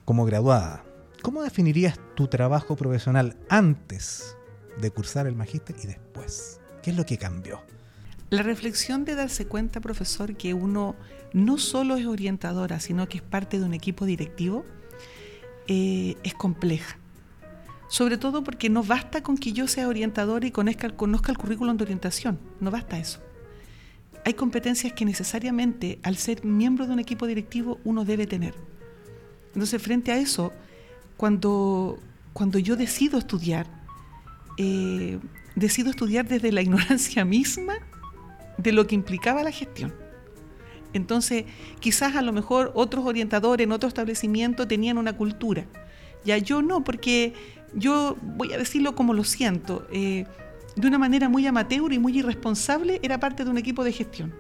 Como 0.04 0.26
graduada, 0.26 0.84
¿cómo 1.22 1.44
definirías 1.44 2.00
tu 2.16 2.28
trabajo 2.28 2.76
profesional 2.76 3.38
antes 3.48 4.36
de 4.80 4.90
cursar 4.90 5.28
el 5.28 5.36
magíster 5.36 5.76
y 5.84 5.86
después? 5.86 6.60
¿Qué 6.82 6.90
es 6.90 6.98
lo 6.98 7.06
que 7.06 7.20
cambió? 7.20 7.62
La 8.32 8.42
reflexión 8.42 9.06
de 9.06 9.14
darse 9.14 9.46
cuenta, 9.46 9.80
profesor, 9.80 10.36
que 10.36 10.56
uno 10.56 10.96
no 11.34 11.60
solo 11.60 11.98
es 11.98 12.08
orientadora, 12.08 12.80
sino 12.80 13.08
que 13.08 13.18
es 13.20 13.24
parte 13.24 13.60
de 13.60 13.66
un 13.66 13.76
equipo 13.76 14.08
directivo, 14.08 14.66
eh, 15.68 16.16
es 16.24 16.34
compleja. 16.34 16.98
Sobre 17.88 18.18
todo 18.18 18.44
porque 18.44 18.70
no 18.70 18.84
basta 18.84 19.22
con 19.22 19.38
que 19.38 19.52
yo 19.52 19.68
sea 19.68 19.88
orientador 19.88 20.46
y 20.46 20.52
conozca, 20.52 20.90
conozca 20.92 21.32
el 21.32 21.38
currículum 21.38 21.76
de 21.78 21.84
orientación, 21.84 22.40
no 22.60 22.72
basta 22.72 22.98
eso. 22.98 23.20
Hay 24.24 24.34
competencias 24.34 24.94
que 24.94 25.04
necesariamente 25.04 26.00
al 26.04 26.16
ser 26.16 26.46
miembro 26.46 26.86
de 26.86 26.94
un 26.94 27.00
equipo 27.00 27.28
directivo 27.28 27.80
uno 27.84 28.06
debe 28.06 28.28
tener. 28.28 28.54
Entonces, 29.54 29.82
frente 29.82 30.12
a 30.12 30.18
eso, 30.18 30.54
cuando, 31.18 32.00
cuando 32.34 32.60
yo 32.60 32.76
decido 32.76 33.18
estudiar, 33.18 33.68
eh, 34.58 35.20
decido 35.56 35.90
estudiar 35.90 36.28
desde 36.28 36.52
la 36.52 36.62
ignorancia 36.62 37.26
misma 37.26 37.74
de 38.58 38.72
lo 38.72 38.88
que 38.88 38.96
implicaba 38.96 39.44
la 39.44 39.52
gestión. 39.52 39.94
Entonces, 40.94 41.46
quizás 41.80 42.16
a 42.16 42.22
lo 42.22 42.34
mejor 42.34 42.72
otros 42.76 43.06
orientadores 43.06 43.66
en 43.66 43.72
otro 43.72 43.88
establecimiento 43.88 44.68
tenían 44.68 44.98
una 44.98 45.14
cultura. 45.14 45.66
Ya 46.26 46.38
yo 46.38 46.62
no, 46.62 46.84
porque 46.84 47.34
yo 47.74 48.18
voy 48.22 48.54
a 48.54 48.58
decirlo 48.58 48.96
como 48.96 49.14
lo 49.14 49.24
siento, 49.24 49.88
eh, 49.92 50.26
de 50.76 50.88
una 50.88 50.98
manera 50.98 51.30
muy 51.30 51.46
amateur 51.48 51.92
y 51.92 52.00
muy 52.00 52.18
irresponsable, 52.18 53.00
era 53.04 53.20
parte 53.20 53.44
de 53.44 53.50
un 53.50 53.58
equipo 53.58 53.84
de 53.84 53.92
gestión. 53.92 54.34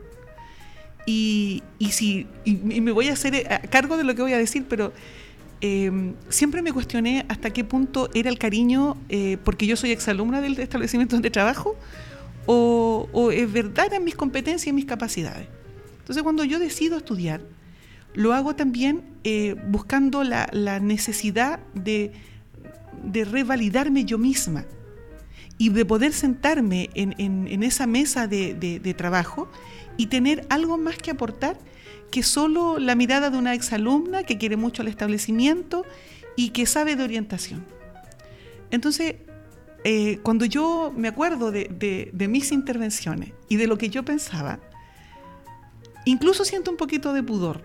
Y, 1.05 1.63
si, 1.89 2.27
me 2.45 2.91
voy 2.91 3.09
a 3.09 3.13
hacer 3.13 3.35
eh, 3.35 3.47
cargo 3.69 3.97
de 3.97 4.03
lo 4.03 4.13
que 4.13 4.21
voy 4.21 4.33
a 4.33 4.37
decir, 4.37 4.65
pero 4.69 4.93
em, 5.59 6.13
siempre 6.29 6.61
me 6.61 6.71
cuestioné 6.71 7.25
hasta 7.27 7.49
qué 7.49 7.63
punto 7.63 8.09
era 8.13 8.29
el 8.29 8.37
cariño, 8.37 8.97
eh, 9.09 9.37
porque 9.43 9.65
yo 9.65 9.75
soy 9.75 9.91
exalumna 9.91 10.41
del 10.41 10.59
establecimiento 10.59 11.15
donde 11.15 11.31
trabajo, 11.31 11.75
o, 12.45 13.09
o 13.11 13.31
es 13.31 13.51
verdad 13.51 13.87
eran 13.87 14.03
mis 14.03 14.15
competencias 14.15 14.67
y 14.67 14.73
mis 14.73 14.85
capacidades. 14.85 15.47
Entonces 16.11 16.23
cuando 16.23 16.43
yo 16.43 16.59
decido 16.59 16.97
estudiar, 16.97 17.39
lo 18.13 18.33
hago 18.33 18.53
también 18.53 19.01
eh, 19.23 19.55
buscando 19.69 20.25
la, 20.25 20.49
necesidad 20.81 21.61
de, 21.73 22.11
revalidarme 23.31 24.03
yo 24.03 24.17
misma 24.17 24.65
y 25.57 25.69
de 25.69 25.85
poder 25.85 26.11
sentarme 26.11 26.89
en, 26.95 27.63
esa 27.63 27.87
mesa 27.87 28.27
de, 28.27 28.93
trabajo 28.97 29.49
y 29.95 30.07
tener 30.07 30.45
algo 30.49 30.77
más 30.77 30.97
que 30.97 31.11
aportar 31.11 31.57
que 32.11 32.23
solo 32.23 32.77
la 32.77 32.95
mirada 32.95 33.29
de 33.29 33.37
una 33.37 33.53
exalumna 33.53 34.23
que 34.23 34.37
quiere 34.37 34.57
mucho 34.57 34.81
el 34.81 34.89
establecimiento 34.89 35.85
y 36.35 36.49
que 36.49 36.65
sabe 36.65 36.97
de 36.97 37.05
orientación. 37.05 37.63
Entonces, 38.69 39.15
eh, 39.85 40.19
cuando 40.23 40.43
yo 40.43 40.91
me 40.93 41.07
acuerdo 41.07 41.53
de 41.53 42.27
mis 42.27 42.51
intervenciones 42.51 43.31
y 43.47 43.55
de 43.55 43.67
lo 43.67 43.77
que 43.77 43.87
yo 43.87 44.03
pensaba, 44.03 44.59
incluso 46.05 46.45
siento 46.45 46.71
un 46.71 46.77
poquito 46.77 47.13
de 47.13 47.23
pudor, 47.23 47.61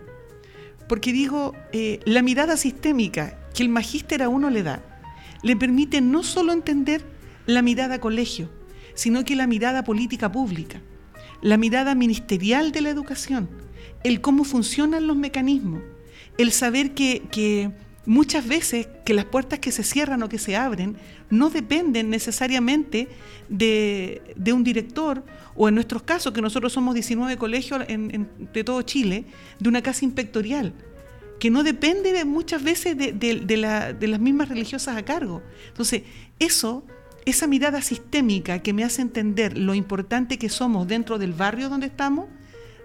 porque 0.87 1.11
digo, 1.11 1.53
eh, 1.73 1.99
la 2.05 2.21
mirada 2.21 2.57
sistémica 2.57 3.37
que 3.53 3.63
el 3.63 3.69
magíster 3.69 4.23
a 4.23 4.29
uno 4.29 4.49
le 4.49 4.63
da, 4.63 4.81
le 5.43 5.55
permite 5.55 6.01
no 6.01 6.23
solo 6.23 6.53
entender 6.53 7.03
la 7.45 7.61
mirada 7.61 7.99
colegio, 7.99 8.49
sino 8.93 9.23
que 9.23 9.35
la 9.35 9.47
mirada 9.47 9.83
política 9.83 10.31
pública, 10.31 10.81
la 11.41 11.57
mirada 11.57 11.95
ministerial 11.95 12.71
de 12.71 12.81
la 12.81 12.89
educación, 12.89 13.49
el 14.03 14.21
cómo 14.21 14.43
funcionan 14.43 15.07
los 15.07 15.17
mecanismos, 15.17 15.81
el 16.37 16.51
saber 16.51 16.93
que, 16.93 17.71
muchas 18.05 18.47
veces 18.47 18.87
que 19.03 19.13
las 19.13 19.25
puertas 19.25 19.59
que 19.59 19.71
se 19.71 19.83
cierran 19.83 20.23
o 20.23 20.29
que 20.29 20.39
se 20.39 20.55
abren 20.55 20.95
no 21.29 21.49
dependen 21.49 22.09
necesariamente 22.09 23.09
de, 23.49 24.21
un 24.53 24.63
director 24.63 25.25
o 25.57 25.67
en 25.67 25.75
nuestros 25.75 26.03
casos, 26.03 26.31
que 26.33 26.41
nosotros 26.41 26.71
somos 26.71 26.93
19 26.93 27.35
colegios 27.37 27.81
de 27.87 28.63
todo 28.63 28.81
Chile, 28.83 29.25
de 29.59 29.67
una 29.67 29.81
casa 29.81 30.05
inspectorial, 30.05 30.73
que 31.39 31.49
no 31.49 31.63
depende 31.63 32.23
muchas 32.25 32.63
veces 32.63 32.95
de, 32.95 33.11
de, 33.11 34.07
las 34.07 34.19
mismas 34.19 34.49
religiosas 34.49 34.95
a 34.95 35.03
cargo. 35.03 35.41
Entonces, 35.67 36.03
eso, 36.39 36.85
esa 37.25 37.47
mirada 37.47 37.81
sistémica 37.81 38.59
que 38.59 38.71
me 38.71 38.83
hace 38.83 39.01
entender 39.01 39.57
lo 39.57 39.73
importante 39.73 40.37
que 40.37 40.49
somos 40.49 40.87
dentro 40.87 41.17
del 41.17 41.33
barrio 41.33 41.69
donde 41.69 41.87
estamos, 41.87 42.27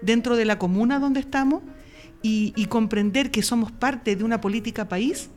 dentro 0.01 0.35
de 0.35 0.45
la 0.45 0.57
comuna 0.57 0.99
donde 0.99 1.19
estamos, 1.19 1.61
y, 2.25 2.65
comprender 2.67 3.31
que 3.31 3.43
somos 3.43 3.71
parte 3.71 4.15
de 4.15 4.23
una 4.23 4.39
política 4.39 4.87
país, 4.87 5.29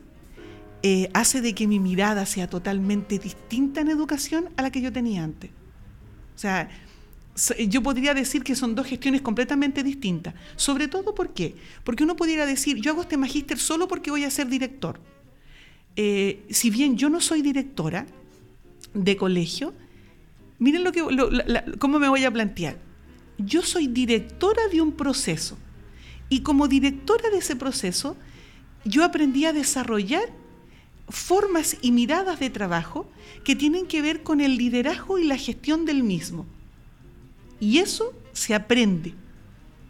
eh, 0.82 1.10
hace 1.14 1.40
de 1.40 1.52
que 1.52 1.66
mi 1.66 1.80
mirada 1.80 2.24
sea 2.26 2.48
totalmente 2.48 3.18
distinta 3.18 3.80
en 3.80 3.88
educación 3.88 4.50
a 4.56 4.62
la 4.62 4.70
que 4.70 4.80
yo 4.80 4.92
tenía 4.92 5.24
antes. 5.24 5.50
O 6.36 6.38
sea, 6.38 6.68
yo 7.68 7.82
podría 7.82 8.14
decir 8.14 8.42
que 8.42 8.56
son 8.56 8.74
dos 8.74 8.86
gestiones 8.86 9.20
completamente 9.20 9.82
distintas. 9.82 10.34
Sobre 10.56 10.88
todo, 10.88 11.14
¿por 11.14 11.34
qué? 11.34 11.54
Porque 11.84 12.04
uno 12.04 12.16
pudiera 12.16 12.46
decir, 12.46 12.80
yo 12.80 12.92
hago 12.92 13.02
este 13.02 13.16
magíster 13.16 13.58
solo 13.58 13.88
porque 13.88 14.10
voy 14.10 14.24
a 14.24 14.30
ser 14.30 14.48
director. 14.48 15.00
Eh, 15.96 16.44
si 16.50 16.70
bien 16.70 16.96
yo 16.96 17.10
no 17.10 17.20
soy 17.20 17.42
directora 17.42 18.06
de 18.94 19.16
colegio, 19.16 19.74
miren 20.58 20.84
lo 20.84 20.92
que, 20.92 21.02
cómo 21.78 21.98
me 21.98 22.08
voy 22.08 22.24
a 22.24 22.30
plantear. 22.30 22.78
Yo 23.38 23.62
soy 23.62 23.86
directora 23.86 24.68
de 24.72 24.80
un 24.80 24.92
proceso. 24.92 25.58
Y 26.30 26.40
como 26.40 26.68
directora 26.68 27.28
de 27.30 27.38
ese 27.38 27.54
proceso, 27.54 28.16
yo 28.84 29.04
aprendí 29.04 29.44
a 29.44 29.52
desarrollar 29.52 30.24
formas 31.08 31.76
y 31.82 31.92
miradas 31.92 32.40
de 32.40 32.50
trabajo 32.50 33.08
que 33.44 33.54
tienen 33.54 33.86
que 33.86 34.02
ver 34.02 34.22
con 34.22 34.40
el 34.40 34.56
liderazgo 34.56 35.18
y 35.18 35.24
la 35.24 35.36
gestión 35.36 35.84
del 35.84 36.02
mismo. 36.02 36.46
Y 37.60 37.78
eso 37.78 38.12
se 38.32 38.54
aprende. 38.54 39.14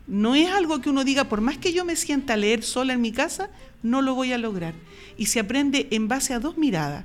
No 0.07 0.35
es 0.35 0.51
algo 0.51 0.81
que 0.81 0.91
uno 0.91 1.05
diga, 1.05 1.25
por 1.25 1.41
más 1.41 1.59
que 1.59 1.73
yo 1.73 1.85
me 1.85 1.97
sienta 1.97 2.35
a 2.35 2.37
leer 2.37 2.63
sola 2.63 2.93
en 2.93 3.01
mi 3.01 3.13
casa, 3.13 3.51
no 3.83 4.03
lo 4.03 4.15
voy 4.15 4.33
a 4.33 4.39
lograr. 4.39 4.75
Y 5.17 5.27
se 5.27 5.41
aprende 5.41 5.89
en 5.91 6.09
base 6.09 6.35
a 6.35 6.41
dos 6.41 6.57
miradas. 6.57 7.05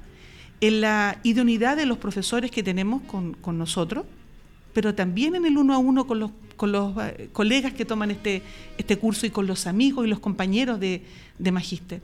En 0.60 0.82
la 0.82 1.19
idoneidad 1.24 1.76
de 1.78 1.88
los 1.88 1.97
profesores 1.97 2.52
que 2.52 2.62
tenemos 2.62 3.02
con, 3.04 3.34
con 3.34 3.58
nosotros, 3.58 4.06
pero 4.74 4.93
también 4.93 5.36
en 5.36 5.45
el 5.45 5.58
uno 5.58 5.74
a 5.74 5.80
uno 5.80 6.06
con 6.06 6.19
los 6.19 6.32
con 6.62 6.71
los 6.71 6.93
eh, 6.95 7.30
colegas 7.34 7.74
que 7.74 7.86
toman 7.86 8.12
este, 8.12 8.43
este 8.78 8.95
curso 8.95 9.26
y 9.26 9.32
con 9.32 9.47
los 9.47 9.65
amigos 9.65 10.06
y 10.06 10.08
los 10.08 10.19
compañeros 10.19 10.80
de, 10.80 11.02
de 11.39 11.52
Magíster. 11.52 12.04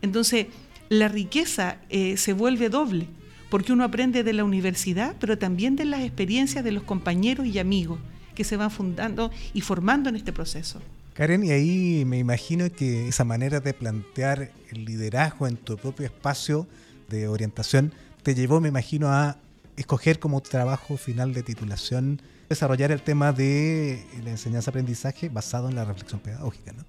Entonces, 0.00 0.46
la 0.88 1.08
riqueza 1.08 1.76
eh, 1.90 2.16
se 2.16 2.32
vuelve 2.32 2.70
doble, 2.70 3.06
porque 3.50 3.72
uno 3.72 3.84
aprende 3.84 4.24
de 4.24 4.32
la 4.32 4.44
universidad, 4.44 5.16
pero 5.18 5.38
también 5.38 5.76
de 5.76 5.84
las 5.84 6.00
experiencias 6.00 6.64
de 6.64 6.72
los 6.72 6.82
compañeros 6.82 7.46
y 7.46 7.58
amigos 7.58 7.98
que 8.34 8.44
se 8.44 8.56
van 8.56 8.70
fundando 8.70 9.30
y 9.52 9.62
formando 9.62 10.08
en 10.08 10.16
este 10.16 10.32
proceso. 10.32 10.80
Karen, 11.14 11.44
y 11.44 11.50
ahí 11.50 12.04
me 12.06 12.18
imagino 12.18 12.70
que 12.70 13.08
esa 13.08 13.24
manera 13.24 13.58
de 13.58 13.74
plantear 13.74 14.52
el 14.70 14.84
liderazgo 14.84 15.48
en 15.48 15.56
tu 15.56 15.76
propio 15.76 16.06
espacio 16.06 16.68
de 17.08 17.26
orientación 17.26 17.92
te 18.22 18.34
llevó, 18.34 18.60
me 18.60 18.68
imagino, 18.68 19.08
a 19.08 19.36
escoger 19.76 20.20
como 20.20 20.40
trabajo 20.40 20.96
final 20.96 21.32
de 21.34 21.42
titulación 21.42 22.20
desarrollar 22.48 22.92
el 22.92 23.02
tema 23.02 23.32
de 23.32 24.04
la 24.24 24.30
enseñanza-aprendizaje 24.30 25.28
basado 25.28 25.68
en 25.68 25.74
la 25.74 25.84
reflexión 25.84 26.20
pedagógica, 26.20 26.72
¿no? 26.72 26.84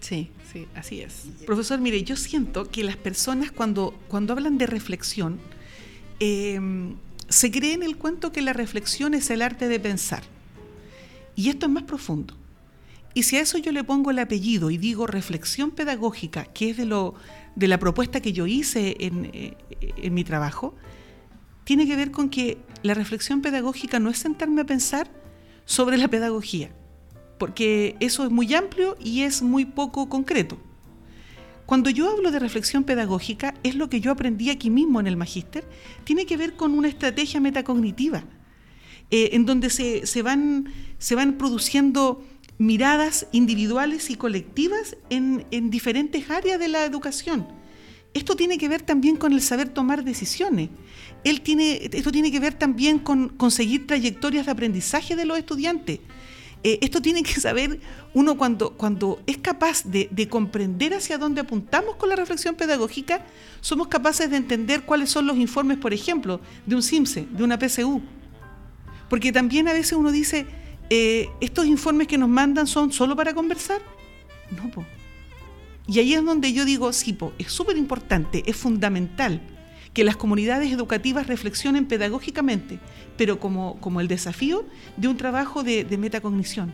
Sí, 0.00 0.30
sí, 0.52 0.66
así 0.74 1.00
es. 1.00 1.26
Profesor, 1.46 1.78
mire, 1.80 2.02
yo 2.02 2.16
siento 2.16 2.68
que 2.68 2.82
las 2.82 2.96
personas 2.96 3.52
cuando, 3.52 3.94
cuando 4.08 4.32
hablan 4.32 4.58
de 4.58 4.66
reflexión, 4.66 5.40
em, 6.20 6.96
se 7.28 7.50
cree 7.50 7.72
en 7.72 7.82
el 7.82 7.96
cuento 7.96 8.32
que 8.32 8.42
la 8.42 8.52
reflexión 8.52 9.14
es 9.14 9.30
el 9.30 9.42
arte 9.42 9.68
de 9.68 9.80
pensar. 9.80 10.22
Y 11.34 11.48
esto 11.48 11.66
es 11.66 11.72
más 11.72 11.84
profundo. 11.84 12.34
Y 13.14 13.24
si 13.24 13.36
a 13.36 13.40
eso 13.40 13.58
yo 13.58 13.72
le 13.72 13.84
pongo 13.84 14.10
el 14.10 14.18
apellido 14.18 14.70
y 14.70 14.78
digo 14.78 15.06
reflexión 15.06 15.70
pedagógica, 15.70 16.44
que 16.44 16.70
es 16.70 16.76
de, 16.76 16.86
lo, 16.86 17.14
de 17.56 17.68
la 17.68 17.78
propuesta 17.78 18.20
que 18.20 18.32
yo 18.32 18.46
hice 18.46 18.96
en, 19.00 19.30
eh, 19.32 19.56
en 19.80 20.14
mi 20.14 20.24
trabajo, 20.24 20.74
tiene 21.64 21.86
que 21.86 21.96
ver 21.96 22.10
con 22.10 22.28
que 22.28 22.58
la 22.82 22.94
reflexión 22.94 23.42
pedagógica 23.42 23.98
no 23.98 24.10
es 24.10 24.18
sentarme 24.18 24.62
a 24.62 24.66
pensar 24.66 25.10
sobre 25.64 25.96
la 25.96 26.08
pedagogía, 26.08 26.70
porque 27.38 27.96
eso 28.00 28.24
es 28.24 28.30
muy 28.30 28.52
amplio 28.54 28.96
y 28.98 29.22
es 29.22 29.42
muy 29.42 29.64
poco 29.64 30.08
concreto. 30.08 30.58
Cuando 31.72 31.88
yo 31.88 32.10
hablo 32.10 32.30
de 32.30 32.38
reflexión 32.38 32.84
pedagógica, 32.84 33.54
es 33.62 33.76
lo 33.76 33.88
que 33.88 34.02
yo 34.02 34.10
aprendí 34.10 34.50
aquí 34.50 34.68
mismo 34.68 35.00
en 35.00 35.06
el 35.06 35.16
magíster, 35.16 35.64
tiene 36.04 36.26
que 36.26 36.36
ver 36.36 36.54
con 36.54 36.74
una 36.74 36.86
estrategia 36.86 37.40
metacognitiva, 37.40 38.24
eh, 39.10 39.30
en 39.32 39.46
donde 39.46 39.70
se, 39.70 40.22
van, 40.22 40.70
se 40.98 41.14
van 41.14 41.38
produciendo 41.38 42.22
miradas 42.58 43.26
individuales 43.32 44.10
y 44.10 44.16
colectivas 44.16 44.98
en, 45.08 45.46
en 45.50 45.70
diferentes 45.70 46.28
áreas 46.28 46.58
de 46.58 46.68
la 46.68 46.84
educación. 46.84 47.48
Esto 48.12 48.36
tiene 48.36 48.58
que 48.58 48.68
ver 48.68 48.82
también 48.82 49.16
con 49.16 49.32
el 49.32 49.40
saber 49.40 49.70
tomar 49.70 50.04
decisiones 50.04 50.68
él 51.24 51.40
tiene, 51.40 51.88
esto 51.92 52.10
tiene 52.10 52.32
que 52.32 52.40
ver 52.40 52.54
también 52.54 52.98
con 52.98 53.28
conseguir 53.28 53.86
trayectorias 53.86 54.46
de 54.46 54.52
aprendizaje 54.52 55.14
de 55.16 55.24
los 55.24 55.38
estudiantes. 55.38 56.00
Eh, 56.64 56.78
esto 56.80 57.02
tiene 57.02 57.22
que 57.22 57.40
saber 57.40 57.80
uno 58.14 58.36
cuando, 58.36 58.74
cuando 58.74 59.20
es 59.26 59.38
capaz 59.38 59.82
de, 59.84 60.28
comprender 60.28 60.94
hacia 60.94 61.18
dónde 61.18 61.40
apuntamos 61.40 61.96
con 61.96 62.08
la 62.08 62.16
reflexión 62.16 62.54
pedagógica, 62.54 63.24
somos 63.60 63.88
capaces 63.88 64.30
de 64.30 64.36
entender 64.36 64.82
cuáles 64.82 65.10
son 65.10 65.26
los 65.26 65.36
informes, 65.36 65.78
por 65.78 65.92
ejemplo, 65.92 66.40
de 66.64 66.76
un 66.76 66.82
CIMSE, 66.82 67.26
de 67.30 67.42
una 67.42 67.58
PSU. 67.58 68.00
Porque 69.08 69.32
también 69.32 69.66
a 69.68 69.72
veces 69.72 69.92
uno 69.94 70.12
dice, 70.12 70.46
eh, 70.88 71.28
¿estos 71.40 71.66
informes 71.66 72.06
que 72.06 72.16
nos 72.16 72.28
mandan 72.28 72.66
son 72.66 72.92
solo 72.92 73.16
para 73.16 73.34
conversar? 73.34 73.80
No, 74.50 74.70
po. 74.70 74.84
Y 75.88 75.98
ahí 75.98 76.14
es 76.14 76.24
donde 76.24 76.52
yo 76.52 76.64
digo, 76.64 76.92
sí, 76.92 77.12
po, 77.12 77.32
es 77.38 77.50
súper 77.50 77.76
importante, 77.76 78.44
es 78.46 78.56
fundamental 78.56 79.40
que 79.92 80.04
las 80.04 80.16
comunidades 80.16 80.72
educativas 80.72 81.26
reflexionen 81.26 81.86
pedagógicamente, 81.86 82.78
pero 83.16 83.38
como, 83.38 83.78
como 83.80 84.00
el 84.00 84.08
desafío 84.08 84.64
de 84.96 85.08
un 85.08 85.16
trabajo 85.16 85.62
de, 85.62 85.84
metacognición, 85.98 86.72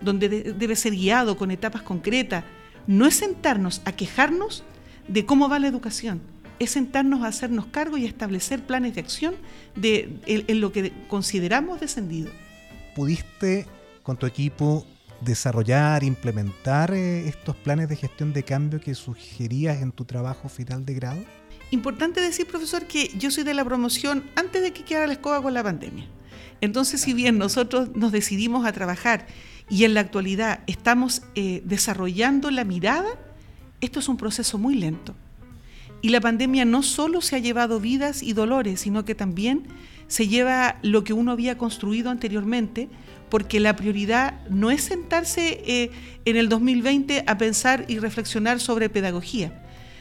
donde 0.00 0.28
debe 0.28 0.76
ser 0.76 0.94
guiado 0.94 1.36
con 1.36 1.50
etapas 1.50 1.82
concretas. 1.82 2.44
No 2.86 3.06
es 3.06 3.14
sentarnos 3.16 3.82
a 3.84 3.92
quejarnos 3.92 4.64
de 5.08 5.26
cómo 5.26 5.48
va 5.48 5.58
la 5.58 5.68
educación, 5.68 6.22
es 6.58 6.70
sentarnos 6.70 7.22
a 7.22 7.28
hacernos 7.28 7.66
cargo 7.66 7.96
y 7.96 8.06
establecer 8.06 8.64
planes 8.64 8.94
de 8.94 9.00
acción 9.00 9.34
de, 9.74 10.20
en, 10.26 10.60
lo 10.60 10.72
que 10.72 10.92
consideramos 11.08 11.80
descendido. 11.80 12.30
¿Pudiste 12.94 13.66
con 14.02 14.16
tu 14.16 14.26
equipo 14.26 14.86
desarrollar, 15.20 16.02
implementar 16.04 16.92
eh, 16.92 17.28
estos 17.28 17.56
planes 17.56 17.88
de 17.88 17.96
gestión 17.96 18.32
de 18.32 18.42
cambio 18.42 18.80
que 18.80 18.94
sugerías 18.94 19.82
en 19.82 19.92
tu 19.92 20.04
trabajo 20.04 20.48
final 20.48 20.84
de 20.84 20.94
grado? 20.94 21.39
Importante 21.70 22.20
decir, 22.20 22.46
profesor, 22.46 22.86
que 22.86 23.12
yo 23.16 23.30
soy 23.30 23.44
de 23.44 23.54
la 23.54 23.64
promoción 23.64 24.24
antes 24.34 24.60
de 24.62 24.72
que 24.72 24.84
quedara 24.84 25.06
la 25.06 25.12
escoba 25.12 25.40
con 25.40 25.54
la 25.54 25.62
pandemia. 25.62 26.06
Entonces, 26.60 27.00
si 27.00 27.14
bien 27.14 27.38
nosotros 27.38 27.90
nos 27.94 28.10
decidimos 28.10 28.66
a 28.66 28.72
trabajar 28.72 29.26
y 29.68 29.84
en 29.84 29.94
la 29.94 30.00
actualidad 30.00 30.60
estamos 30.66 31.22
eh, 31.36 31.62
desarrollando 31.64 32.50
la 32.50 32.64
mirada, 32.64 33.08
esto 33.80 34.00
es 34.00 34.08
un 34.08 34.16
proceso 34.16 34.58
muy 34.58 34.74
lento. 34.74 35.14
Y 36.02 36.08
la 36.08 36.20
pandemia 36.20 36.64
no 36.64 36.82
solo 36.82 37.20
se 37.20 37.36
ha 37.36 37.38
llevado 37.38 37.78
vidas 37.78 38.22
y 38.22 38.32
dolores, 38.32 38.80
sino 38.80 39.04
que 39.04 39.14
también 39.14 39.68
se 40.08 40.26
lleva 40.26 40.78
lo 40.82 41.04
que 41.04 41.12
uno 41.12 41.30
había 41.30 41.56
construido 41.56 42.10
anteriormente, 42.10 42.88
porque 43.28 43.60
la 43.60 43.76
prioridad 43.76 44.44
no 44.48 44.72
es 44.72 44.82
sentarse 44.82 45.62
eh, 45.64 45.90
en 46.24 46.36
el 46.36 46.48
2020 46.48 47.22
a 47.26 47.38
pensar 47.38 47.84
y 47.86 47.98
reflexionar 47.98 48.58
sobre 48.58 48.88
pedagogía 48.88 49.59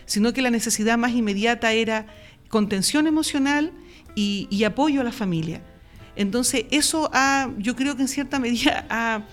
sino 0.09 0.33
que 0.33 0.41
la 0.41 0.49
necesidad 0.49 0.97
más 0.97 1.11
inmediata 1.11 1.71
era 1.71 2.07
contención 2.47 3.05
emocional 3.05 3.71
y, 4.15 4.63
apoyo 4.63 5.01
a 5.01 5.03
la 5.03 5.11
familia. 5.11 5.61
Entonces, 6.15 6.65
eso 6.71 7.11
ha, 7.13 7.51
yo 7.59 7.75
creo 7.75 7.95
que 7.95 8.01
en 8.01 8.07
cierta 8.07 8.39
medida 8.39 8.87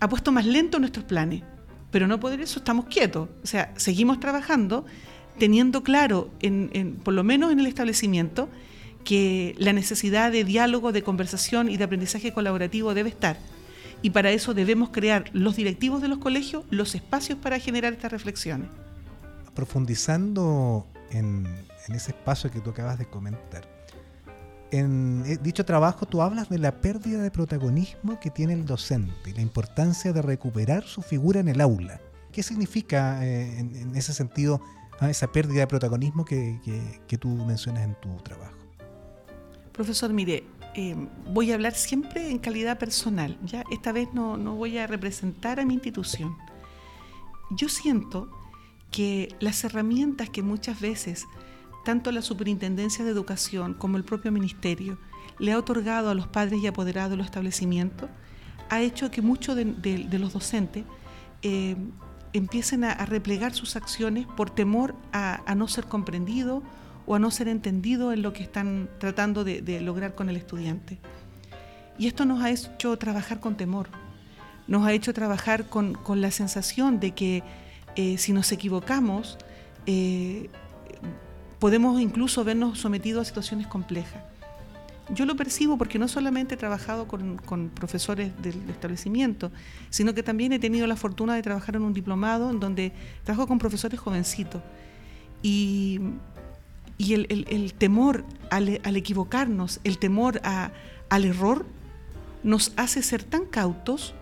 ha, 0.00 0.08
puesto 0.08 0.30
más 0.30 0.46
lento 0.46 0.78
nuestros 0.78 1.04
planes, 1.04 1.42
pero 1.90 2.06
no 2.06 2.20
por 2.20 2.40
eso 2.40 2.60
estamos 2.60 2.84
quietos. 2.84 3.30
O 3.42 3.46
sea, 3.46 3.74
seguimos 3.76 4.20
trabajando 4.20 4.86
teniendo 5.38 5.82
claro, 5.82 6.30
por 7.02 7.14
lo 7.14 7.24
menos 7.24 7.50
en 7.50 7.58
el 7.58 7.66
establecimiento, 7.66 8.48
que 9.04 9.56
la 9.58 9.72
necesidad 9.72 10.30
de 10.30 10.44
diálogo, 10.44 10.92
de 10.92 11.02
conversación 11.02 11.68
y 11.68 11.78
de 11.78 11.84
aprendizaje 11.84 12.32
colaborativo 12.32 12.94
debe 12.94 13.08
estar. 13.08 13.38
Y 14.02 14.10
para 14.10 14.30
eso 14.30 14.54
debemos 14.54 14.90
crear 14.90 15.30
los 15.32 15.56
directivos 15.56 16.00
de 16.00 16.06
los 16.06 16.18
colegios 16.18 16.64
los 16.70 16.94
espacios 16.94 17.40
para 17.40 17.58
generar 17.58 17.92
estas 17.92 18.12
reflexiones 18.12 18.68
profundizando 19.54 20.86
en, 21.10 21.46
ese 21.88 22.12
espacio 22.12 22.50
que 22.50 22.60
tú 22.60 22.70
acabas 22.70 22.98
de 22.98 23.06
comentar, 23.06 23.68
en 24.70 25.22
eh, 25.26 25.38
dicho 25.42 25.64
trabajo 25.64 26.06
tú 26.06 26.22
hablas 26.22 26.48
de 26.48 26.58
la 26.58 26.80
pérdida 26.80 27.22
de 27.22 27.30
protagonismo 27.30 28.18
que 28.18 28.30
tiene 28.30 28.54
el 28.54 28.64
docente 28.64 29.34
la 29.34 29.42
importancia 29.42 30.12
de 30.12 30.22
recuperar 30.22 30.84
su 30.84 31.02
figura 31.02 31.40
en 31.40 31.48
el 31.48 31.60
aula. 31.60 32.00
¿Qué 32.32 32.42
significa 32.42 33.22
en, 33.26 33.94
ese 33.94 34.14
sentido 34.14 34.62
ah, 35.00 35.10
esa 35.10 35.30
pérdida 35.30 35.60
de 35.60 35.66
protagonismo 35.66 36.24
que, 36.24 36.58
tú 37.20 37.28
mencionas 37.28 37.84
en 37.84 37.94
tu 38.00 38.16
trabajo? 38.22 38.56
Profesor, 39.72 40.10
mire, 40.14 40.44
voy 41.28 41.50
a 41.50 41.54
hablar 41.54 41.74
siempre 41.74 42.30
en 42.30 42.38
calidad 42.38 42.78
personal. 42.78 43.38
Ya 43.44 43.64
esta 43.70 43.92
vez 43.92 44.08
no 44.14 44.38
voy 44.56 44.78
a 44.78 44.86
representar 44.86 45.60
a 45.60 45.66
mi 45.66 45.74
institución. 45.74 46.34
Yo 47.50 47.68
siento 47.68 48.30
que 48.92 49.34
las 49.40 49.64
herramientas 49.64 50.30
que 50.30 50.42
muchas 50.42 50.80
veces 50.80 51.26
tanto 51.84 52.12
la 52.12 52.22
Superintendencia 52.22 53.04
de 53.04 53.10
Educación 53.10 53.74
como 53.74 53.96
el 53.96 54.04
propio 54.04 54.30
Ministerio 54.30 54.98
le 55.38 55.52
ha 55.52 55.58
otorgado 55.58 56.10
a 56.10 56.14
los 56.14 56.28
padres 56.28 56.62
y 56.62 56.66
apoderados 56.68 57.10
de 57.10 57.16
los 57.16 57.26
establecimientos 57.26 58.08
ha 58.68 58.80
hecho 58.80 59.10
que 59.10 59.20
muchos 59.20 59.56
de, 59.56 60.08
los 60.18 60.32
docentes 60.32 60.84
eh, 61.42 61.76
empiecen 62.32 62.84
a, 62.84 62.94
replegar 63.04 63.52
sus 63.52 63.76
acciones 63.76 64.26
por 64.26 64.50
temor 64.50 64.94
a, 65.12 65.54
no 65.54 65.68
ser 65.68 65.84
comprendido 65.84 66.62
o 67.04 67.14
a 67.14 67.18
no 67.18 67.30
ser 67.30 67.48
entendido 67.48 68.12
en 68.12 68.22
lo 68.22 68.32
que 68.32 68.42
están 68.42 68.88
tratando 68.98 69.44
de, 69.44 69.80
lograr 69.80 70.14
con 70.14 70.28
el 70.30 70.36
estudiante. 70.36 70.98
Y 71.98 72.06
esto 72.06 72.24
nos 72.24 72.42
ha 72.42 72.50
hecho 72.50 72.96
trabajar 72.96 73.40
con 73.40 73.56
temor, 73.56 73.88
nos 74.66 74.86
ha 74.86 74.92
hecho 74.92 75.12
trabajar 75.12 75.68
con, 75.68 75.98
la 76.14 76.30
sensación 76.30 76.98
de 76.98 77.10
que 77.10 77.42
eh, 77.96 78.18
si 78.18 78.32
nos 78.32 78.50
equivocamos, 78.52 79.38
eh, 79.86 80.48
podemos 81.58 82.00
incluso 82.00 82.44
vernos 82.44 82.78
sometidos 82.78 83.22
a 83.22 83.24
situaciones 83.24 83.66
complejas. 83.66 84.22
Yo 85.10 85.26
lo 85.26 85.36
percibo 85.36 85.76
porque 85.76 85.98
no 85.98 86.08
solamente 86.08 86.54
he 86.54 86.56
trabajado 86.56 87.06
con, 87.06 87.70
profesores 87.74 88.32
del 88.40 88.70
establecimiento, 88.70 89.50
sino 89.90 90.14
que 90.14 90.22
también 90.22 90.52
he 90.52 90.58
tenido 90.58 90.86
la 90.86 90.96
fortuna 90.96 91.34
de 91.34 91.42
trabajar 91.42 91.76
en 91.76 91.82
un 91.82 91.92
diplomado 91.92 92.50
en 92.50 92.60
donde 92.60 92.92
trabajo 93.24 93.46
con 93.46 93.58
profesores 93.58 94.00
jovencitos. 94.00 94.62
Y, 95.42 96.00
el, 96.98 97.74
temor 97.76 98.24
al, 98.50 98.96
equivocarnos, 98.96 99.80
el 99.82 99.98
temor 99.98 100.40
al 100.44 101.24
error, 101.24 101.66
nos 102.42 102.72
hace 102.76 103.02
ser 103.02 103.24
tan 103.24 103.44
cautos 103.44 104.14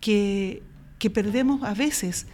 que, 0.00 0.62
perdemos 1.12 1.62
a 1.62 1.74
veces 1.74 2.26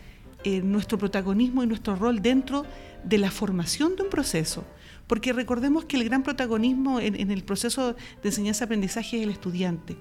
eh, 0.47 0.63
nuestro 0.63 0.97
protagonismo 0.97 1.65
y 1.65 1.67
nuestro 1.67 1.97
rol 1.97 2.23
dentro 2.23 2.65
de 3.03 3.19
la 3.19 3.33
formación 3.33 3.97
de 3.97 4.05
un 4.05 4.11
proceso. 4.11 4.65
Porque 5.09 5.33
recordemos 5.33 5.87
que 5.87 5.97
el 5.97 6.05
gran 6.05 6.23
protagonismo 6.23 7.01
en, 7.01 7.33
el 7.33 7.43
proceso 7.43 7.95
de 7.95 8.29
enseñanza-aprendizaje 8.29 9.17
es 9.17 9.25
el 9.25 9.31
estudiante, 9.31 9.97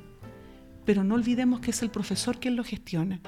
pero 0.86 1.04
no 1.04 1.16
olvidemos 1.16 1.62
que 1.62 1.72
es 1.72 1.82
el 1.82 1.90
profesor 1.90 2.40
quien 2.40 2.56
lo 2.56 2.64
gestiona. 2.64 3.22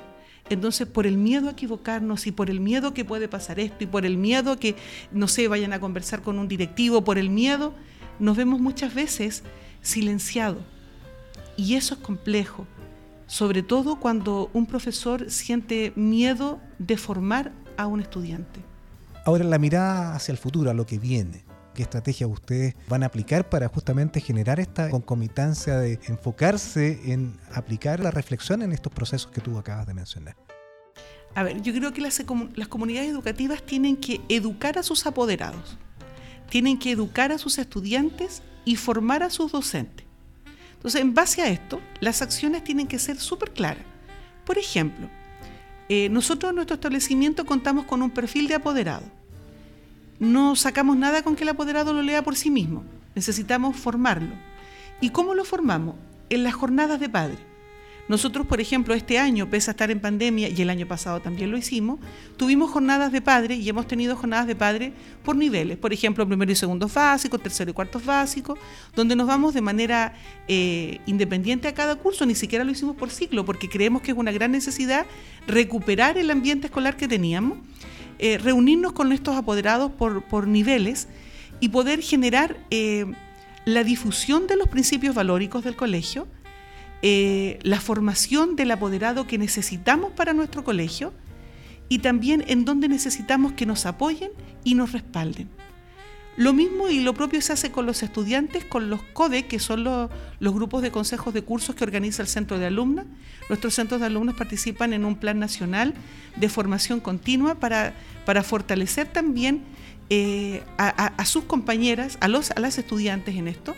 Entonces, 0.52 0.86
por 0.86 1.08
el 1.08 1.18
miedo 1.18 1.48
a 1.48 1.54
equivocarnos 1.54 2.28
y 2.28 2.32
por 2.32 2.52
el 2.52 2.60
miedo 2.60 2.94
que 2.94 3.04
puede 3.04 3.28
pasar 3.28 3.60
esto 3.60 3.84
y 3.84 3.88
por 3.88 4.06
el 4.06 4.16
miedo 4.16 4.60
que, 4.60 4.76
no 5.12 5.28
sé, 5.28 5.48
vayan 5.48 5.74
a 5.74 5.80
conversar 5.80 6.22
con 6.22 6.38
un 6.38 6.48
directivo, 6.48 7.04
por 7.04 7.18
el 7.18 7.32
miedo, 7.32 7.74
nos 8.20 8.38
vemos 8.38 8.62
muchas 8.62 8.94
veces 8.94 9.42
silenciados. 9.82 10.62
Y 11.56 11.74
eso 11.74 11.96
es 11.96 12.00
complejo, 12.00 12.68
sobre 13.28 13.62
todo 13.62 14.00
cuando 14.00 14.50
un 14.54 14.66
profesor 14.66 15.30
siente 15.30 15.94
miedo 15.96 16.60
de 16.80 16.98
formar 16.98 17.52
a 17.78 17.86
un 17.88 18.00
estudiante. 18.00 18.62
Ahora 19.26 19.44
la 19.44 19.60
mirada 19.60 20.16
hacia 20.16 20.32
el 20.32 20.38
futuro, 20.38 20.72
a 20.72 20.74
lo 20.74 20.86
que 20.86 20.98
viene 20.98 21.48
qué 21.78 21.84
estrategias 21.84 22.28
ustedes 22.28 22.76
van 22.90 23.04
a 23.04 23.06
aplicar 23.06 23.48
para 23.50 23.68
justamente 23.68 24.20
generar 24.20 24.60
esta 24.60 24.90
concomitancia 24.90 25.78
de 25.78 26.00
enfocarse 26.08 27.00
en 27.14 27.38
aplicar 27.54 28.00
la 28.00 28.10
reflexión 28.10 28.64
en 28.64 28.72
estos 28.72 28.92
procesos 28.92 29.32
que 29.32 29.42
tú 29.42 29.60
acabas 29.60 29.86
de 29.86 29.94
mencionar. 29.94 30.36
A 31.36 31.44
ver, 31.44 31.62
yo 31.62 31.72
creo 31.74 31.94
que 31.94 32.02
las, 32.02 32.20
las 32.56 32.68
comunidades 32.68 33.12
educativas 33.12 33.62
tienen 33.62 33.96
que 33.96 34.22
educar 34.28 34.80
a 34.80 34.84
sus 34.84 35.06
apoderados, 35.06 35.78
tienen 36.50 36.80
que 36.80 36.92
educar 36.92 37.32
a 37.32 37.38
sus 37.38 37.60
estudiantes 37.60 38.42
y 38.66 38.76
formar 38.76 39.22
a 39.22 39.30
sus 39.30 39.52
docentes. 39.52 40.07
Entonces, 40.78 41.02
en 41.02 41.14
base 41.14 41.42
a 41.42 41.50
esto, 41.50 41.82
las 42.00 42.22
acciones 42.22 42.64
tienen 42.64 42.88
que 42.88 42.98
ser 42.98 43.18
súper 43.18 43.52
claras. 43.52 43.84
Por 44.46 44.58
ejemplo, 44.58 45.10
eh, 45.90 46.10
nosotros 46.10 46.50
en 46.50 46.56
nuestro 46.56 46.76
establecimiento 46.76 47.46
contamos 47.46 47.86
con 47.86 48.02
un 48.02 48.10
perfil 48.10 48.48
de 48.48 48.56
apoderado 48.56 49.18
no 50.20 50.56
sacamos 50.56 50.98
nada 50.98 51.22
con 51.22 51.36
que 51.36 51.44
el 51.44 51.50
apoderado 51.50 51.94
lo 51.94 52.02
lea 52.02 52.24
por 52.24 52.36
sí 52.36 52.50
mismo. 52.50 52.84
Necesitamos 53.14 53.78
formarlo. 53.78 54.34
¿Y 55.00 55.12
cómo 55.12 55.36
lo 55.36 55.46
formamos? 55.46 55.96
En 56.30 56.44
las 56.44 56.56
jornadas 56.56 57.00
de 57.00 57.10
padre. 57.10 57.38
Nosotros, 58.08 58.48
por 58.48 58.62
ejemplo, 58.62 58.94
este 58.94 59.20
año, 59.20 59.50
pese 59.50 59.70
a 59.70 59.74
estar 59.74 59.92
en 59.92 60.00
pandemia, 60.00 60.50
y 60.50 60.62
el 60.62 60.70
año 60.70 60.88
pasado 60.88 61.22
también 61.22 61.52
lo 61.52 61.58
hicimos, 61.58 62.00
tuvimos 62.38 62.72
jornadas 62.72 63.12
de 63.12 63.22
padre 63.22 63.56
y 63.56 63.68
hemos 63.68 63.88
tenido 63.88 64.16
jornadas 64.16 64.48
de 64.48 64.56
padre 64.56 64.94
por 65.24 65.36
niveles. 65.36 65.78
Por 65.78 65.92
ejemplo, 65.92 66.26
primero 66.26 66.52
y 66.52 66.56
segundo 66.56 66.88
básico, 66.88 67.38
tercero 67.38 67.72
y 67.72 67.74
cuarto 67.74 68.00
básico, 68.00 68.58
donde 68.96 69.16
nos 69.16 69.28
vamos 69.28 69.54
de 69.54 69.62
manera 69.62 70.14
eh, 70.48 71.00
independiente 71.06 71.68
a 71.68 71.74
cada 71.74 71.96
curso, 71.96 72.26
ni 72.26 72.36
siquiera 72.36 72.64
lo 72.64 72.72
hicimos 72.72 72.96
por 72.96 73.10
ciclo, 73.10 73.44
porque 73.46 73.68
creemos 73.68 74.02
que 74.02 74.12
es 74.12 74.18
una 74.18 74.32
gran 74.32 74.52
necesidad 74.52 75.06
recuperar 75.46 76.18
el 76.18 76.32
ambiente 76.32 76.68
escolar 76.68 76.96
que 76.96 77.08
teníamos 77.08 77.58
eh, 78.20 78.40
reunirnos 78.40 78.94
con 78.94 79.12
estos 79.12 79.36
apoderados 79.36 79.92
por, 79.92 80.48
niveles 80.48 81.08
y 81.60 81.70
poder 81.70 82.02
generar 82.02 82.58
eh, 82.72 83.06
la 83.66 83.84
difusión 83.84 84.48
de 84.48 84.56
los 84.56 84.68
principios 84.68 85.14
valóricos 85.14 85.64
del 85.64 85.76
colegio, 85.76 86.28
eh, 87.02 87.60
la 87.64 87.80
formación 87.80 88.56
del 88.56 88.72
apoderado 88.72 89.28
que 89.28 89.38
necesitamos 89.38 90.12
para 90.12 90.34
nuestro 90.34 90.64
colegio 90.64 91.14
y 91.90 92.00
también 92.00 92.44
en 92.48 92.66
donde 92.66 92.88
necesitamos 92.88 93.54
que 93.54 93.66
nos 93.66 93.86
apoyen 93.86 94.32
y 94.64 94.76
nos 94.76 94.92
respalden. 94.92 95.50
Lo 96.38 96.54
mismo 96.54 96.88
y 96.88 97.00
lo 97.00 97.16
propio 97.16 97.42
se 97.42 97.54
hace 97.54 97.72
con 97.72 97.88
los 97.88 98.04
estudiantes, 98.04 98.64
con 98.64 98.92
los 98.92 99.02
CODE, 99.02 99.48
que 99.48 99.58
son 99.58 99.84
los, 99.84 100.10
grupos 100.40 100.84
de 100.84 100.92
consejos 100.92 101.34
de 101.34 101.42
cursos 101.42 101.76
que 101.76 101.84
organiza 101.84 102.22
el 102.22 102.28
centro 102.28 102.60
de 102.60 102.68
alumnas. 102.68 103.08
Nuestros 103.50 103.74
centros 103.74 104.00
de 104.00 104.06
alumnos 104.06 104.36
participan 104.36 104.94
en 104.94 105.04
un 105.04 105.16
plan 105.16 105.40
nacional 105.40 105.96
de 106.36 106.48
formación 106.48 107.00
continua 107.00 107.56
para, 107.56 107.96
para 108.24 108.44
fortalecer 108.44 109.08
también 109.08 109.64
eh, 110.12 110.64
a, 110.78 111.26
sus 111.26 111.46
compañeras, 111.46 112.20
a, 112.22 112.28
los, 112.28 112.52
a 112.52 112.60
las 112.60 112.78
estudiantes 112.78 113.36
en 113.36 113.48
esto, 113.48 113.76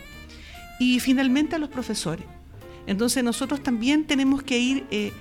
y 0.82 1.00
finalmente 1.00 1.56
a 1.56 1.60
los 1.60 1.70
profesores. 1.70 2.26
Entonces 2.90 3.24
nosotros 3.24 3.64
también 3.64 4.06
tenemos 4.06 4.44
que 4.44 4.60
ir 4.60 4.86
eh, 4.92 5.14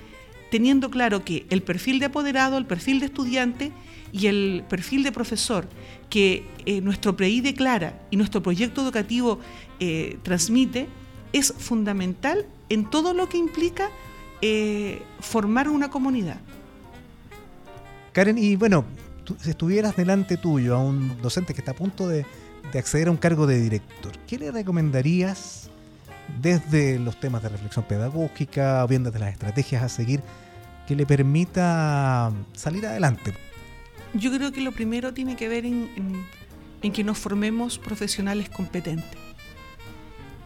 teniendo 0.51 0.89
claro 0.89 1.23
que 1.23 1.45
el 1.49 1.61
perfil 1.61 1.99
de 1.99 2.07
apoderado, 2.07 2.57
el 2.57 2.65
perfil 2.65 2.99
de 2.99 3.05
estudiante, 3.05 3.71
y 4.11 4.27
el 4.27 4.63
perfil 4.67 5.03
de 5.03 5.11
profesor 5.11 5.67
que 6.09 6.45
eh, 6.65 6.81
nuestro 6.81 7.15
PREI 7.15 7.41
declara 7.41 8.01
y 8.09 8.17
nuestro 8.17 8.41
proyecto 8.41 8.81
educativo 8.81 9.39
eh, 9.79 10.17
transmite 10.23 10.87
es 11.31 11.53
fundamental 11.57 12.45
en 12.69 12.89
todo 12.89 13.13
lo 13.13 13.29
que 13.29 13.37
implica 13.37 13.89
eh, 14.41 15.01
formar 15.19 15.69
una 15.69 15.89
comunidad. 15.89 16.39
Karen, 18.13 18.37
y 18.37 18.55
bueno, 18.55 18.85
si 19.39 19.51
estuvieras 19.51 19.95
delante 19.95 20.37
tuyo 20.37 20.75
a 20.75 20.83
un 20.83 21.21
docente 21.21 21.53
que 21.53 21.61
está 21.61 21.71
a 21.71 21.75
punto 21.75 22.07
de, 22.07 22.25
de 22.71 22.79
acceder 22.79 23.09
a 23.09 23.11
un 23.11 23.17
cargo 23.17 23.45
de 23.45 23.61
director, 23.61 24.17
¿qué 24.25 24.39
le 24.39 24.51
recomendarías 24.51 25.69
desde 26.41 26.99
los 26.99 27.19
temas 27.19 27.43
de 27.43 27.49
reflexión 27.49 27.85
pedagógica 27.85 28.83
o 28.83 28.87
bien 28.87 29.03
desde 29.03 29.19
las 29.19 29.31
estrategias 29.31 29.83
a 29.83 29.89
seguir 29.89 30.21
que 30.87 30.95
le 30.95 31.05
permita 31.05 32.31
salir 32.53 32.85
adelante? 32.87 33.33
Yo 34.13 34.31
creo 34.31 34.51
que 34.51 34.61
lo 34.61 34.71
primero 34.71 35.13
tiene 35.13 35.35
que 35.35 35.47
ver 35.47 35.65
en, 35.65 36.25
que 36.81 37.03
nos 37.03 37.17
formemos 37.17 37.77
profesionales 37.77 38.49
competentes. 38.49 39.19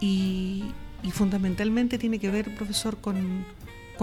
Y, 0.00 0.64
fundamentalmente 1.12 1.98
tiene 1.98 2.18
que 2.18 2.30
ver, 2.30 2.54
profesor, 2.56 2.98
con, 2.98 3.44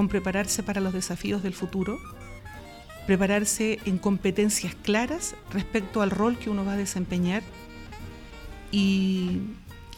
prepararse 0.09 0.63
para 0.63 0.81
los 0.81 0.93
desafíos 0.93 1.43
del 1.43 1.53
futuro, 1.53 1.99
prepararse 3.05 3.79
en 3.85 3.99
competencias 3.99 4.75
claras 4.75 5.35
respecto 5.51 6.01
al 6.01 6.09
rol 6.09 6.39
que 6.39 6.49
uno 6.49 6.65
va 6.65 6.73
a 6.73 6.77
desempeñar 6.77 7.43
y, 8.71 9.41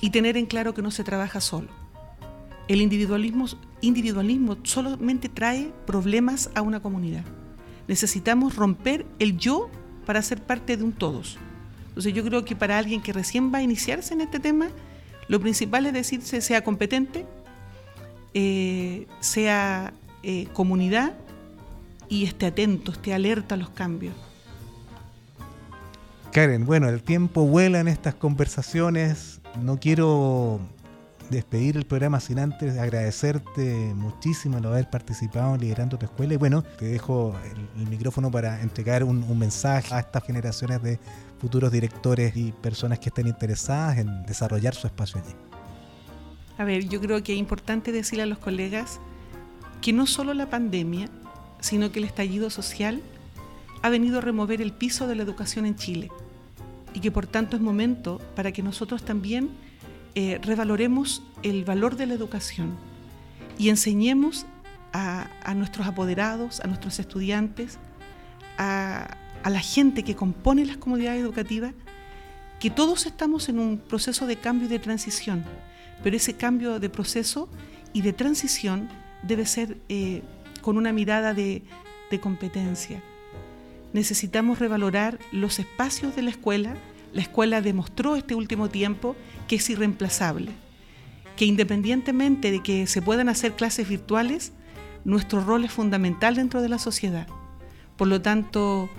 tener 0.10 0.38
en 0.38 0.46
claro 0.46 0.74
que 0.74 0.82
no 0.82 0.92
se 0.92 1.04
trabaja 1.04 1.42
solo. 1.42 1.70
El 2.68 2.82
individualismo, 2.82 3.48
individualismo 3.82 4.58
solamente 4.64 5.30
trae 5.30 5.72
problemas 5.86 6.50
a 6.56 6.62
una 6.62 6.82
comunidad 6.82 7.26
necesitamos 7.88 8.56
romper 8.56 9.06
el 9.20 9.38
yo 9.38 9.70
para 10.06 10.22
ser 10.22 10.42
parte 10.42 10.78
de 10.78 10.84
un 10.84 10.94
todos. 10.94 11.38
Entonces 11.90 12.14
yo 12.14 12.24
creo 12.24 12.44
que 12.46 12.56
para 12.56 12.78
alguien 12.78 13.02
que 13.02 13.14
recién 13.14 13.54
va 13.54 13.60
a 13.60 13.62
iniciarse 13.62 14.14
en 14.14 14.22
este 14.22 14.40
tema, 14.40 14.70
lo 15.28 15.40
principal 15.40 15.86
es 15.86 15.94
decirse 15.94 16.42
sea 16.42 16.64
competente, 16.64 17.26
eh, 18.34 19.08
sea 19.20 19.94
eh, 20.24 20.48
comunidad 20.54 21.14
y 22.10 22.26
esté 22.26 22.48
atento, 22.48 22.92
esté 22.92 23.14
alerta 23.14 23.56
a 23.56 23.58
los 23.58 23.70
cambios. 23.70 24.16
Karen, 26.32 26.66
bueno, 26.66 26.90
el 26.90 27.04
tiempo 27.04 27.46
vuela 27.46 27.80
en 27.80 27.88
estas 27.88 28.16
conversaciones. 28.16 29.33
No 29.62 29.80
quiero 29.80 30.60
despedir 31.30 31.78
el 31.78 31.86
programa 31.86 32.20
sin 32.20 32.40
antes 32.40 32.78
agradecerte 32.78 33.94
muchísimo 33.96 34.58
el 34.58 34.66
haber 34.66 34.90
participado 34.90 35.56
en 35.56 35.62
Liderando 35.62 35.98
tu 35.98 36.06
Escuela. 36.06 36.34
Y 36.34 36.38
bueno, 36.38 36.64
te 36.64 36.86
dejo 36.86 37.36
el, 37.78 37.88
micrófono 37.88 38.32
para 38.32 38.62
entregar 38.62 39.04
un, 39.04 39.24
un, 39.24 39.40
mensaje 39.40 39.94
a 39.94 40.00
estas 40.00 40.24
generaciones 40.24 40.82
de 40.82 41.00
futuros 41.40 41.72
directores 41.72 42.36
y 42.36 42.52
personas 42.52 43.00
que 43.00 43.10
estén 43.10 43.28
interesadas 43.28 43.98
en 43.98 44.26
desarrollar 44.26 44.76
su 44.76 44.88
espacio 44.88 45.22
allí. 45.22 45.36
A 46.58 46.64
ver, 46.64 46.88
yo 46.88 47.02
creo 47.02 47.22
que 47.24 47.34
es 47.34 47.40
importante 47.40 47.92
decirle 47.92 48.24
a 48.24 48.28
los 48.28 48.38
colegas 48.38 49.00
que 49.82 49.94
no 49.94 50.06
solo 50.06 50.34
la 50.34 50.50
pandemia, 50.50 51.10
sino 51.60 51.92
que 51.92 52.00
el 52.00 52.06
estallido 52.06 52.50
social 52.50 53.02
ha 53.82 53.90
venido 53.90 54.20
a 54.20 54.22
remover 54.22 54.62
el 54.62 54.72
piso 54.72 55.08
de 55.08 55.16
la 55.16 55.24
educación 55.24 55.66
en 55.66 55.76
Chile 55.76 56.10
y 56.94 57.00
que 57.00 57.12
por 57.12 57.28
tanto 57.28 57.56
es 57.56 57.62
momento 57.62 58.22
para 58.36 58.52
que 58.52 58.62
nosotros 58.62 59.04
también 59.04 59.50
eh, 60.16 60.40
revaloremos 60.44 61.24
el 61.42 61.66
valor 61.66 61.96
de 61.96 62.06
la 62.06 62.14
educación 62.14 62.76
y 63.58 63.70
enseñemos 63.70 64.46
a, 64.94 65.28
nuestros 65.56 65.88
apoderados, 65.88 66.60
a 66.60 66.68
nuestros 66.68 67.00
estudiantes, 67.00 67.80
a, 68.58 69.18
la 69.44 69.60
gente 69.60 70.04
que 70.04 70.16
compone 70.16 70.66
las 70.66 70.78
comunidades 70.78 71.22
educativas, 71.22 71.74
que 72.60 72.70
todos 72.70 73.06
estamos 73.06 73.50
en 73.50 73.60
un 73.60 73.78
proceso 73.78 74.28
de 74.28 74.38
cambio 74.38 74.68
y 74.68 74.70
de 74.70 74.80
transición, 74.80 75.44
pero 76.04 76.16
ese 76.16 76.36
cambio 76.36 76.80
de 76.80 76.90
proceso 76.90 77.50
y 77.92 78.02
de 78.02 78.14
transición 78.14 78.88
debe 79.24 79.46
ser 79.46 79.80
eh, 79.90 80.22
con 80.62 80.78
una 80.78 80.94
mirada 80.94 81.34
de 81.34 81.64
competencia. 82.22 83.02
Necesitamos 83.94 84.60
revalorar 84.60 85.20
los 85.32 85.60
espacios 85.60 86.16
de 86.16 86.24
la 86.24 86.32
escuela. 86.32 86.76
La 87.14 87.22
escuela 87.22 87.62
demostró 87.62 88.16
este 88.16 88.34
último 88.34 88.70
tiempo 88.70 89.16
que 89.48 89.58
es 89.58 89.70
irreemplazable, 89.70 90.52
que 91.36 91.46
independientemente 91.46 92.52
de 92.52 92.64
que 92.64 92.88
se 92.88 93.04
puedan 93.04 93.30
hacer 93.30 93.54
clases 93.54 93.88
virtuales, 93.88 94.52
nuestro 95.06 95.44
rol 95.44 95.64
es 95.64 95.72
fundamental 95.72 96.36
dentro 96.36 96.62
de 96.62 96.70
la 96.70 96.80
sociedad. 96.80 97.28
Por 97.96 98.08
lo 98.08 98.22
tanto, 98.22 98.90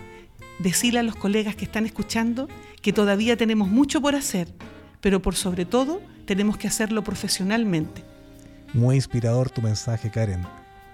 decirle 0.61 1.01
a 1.01 1.03
los 1.03 1.17
colegas 1.17 1.57
que 1.57 1.65
están 1.65 1.87
escuchando 1.87 2.49
que 2.81 2.93
todavía 2.93 3.37
tenemos 3.37 3.69
mucho 3.69 4.01
por 4.01 4.15
hacer, 4.15 4.55
pero 5.01 5.21
por 5.21 5.35
sobre 5.35 5.65
todo 5.65 6.01
tenemos 6.27 6.57
que 6.57 6.69
hacerlo 6.69 7.03
profesionalmente. 7.03 8.05
Muy 8.73 8.97
inspirador 8.97 9.51
tu 9.51 9.61
mensaje, 9.61 10.11
Karen. 10.11 10.47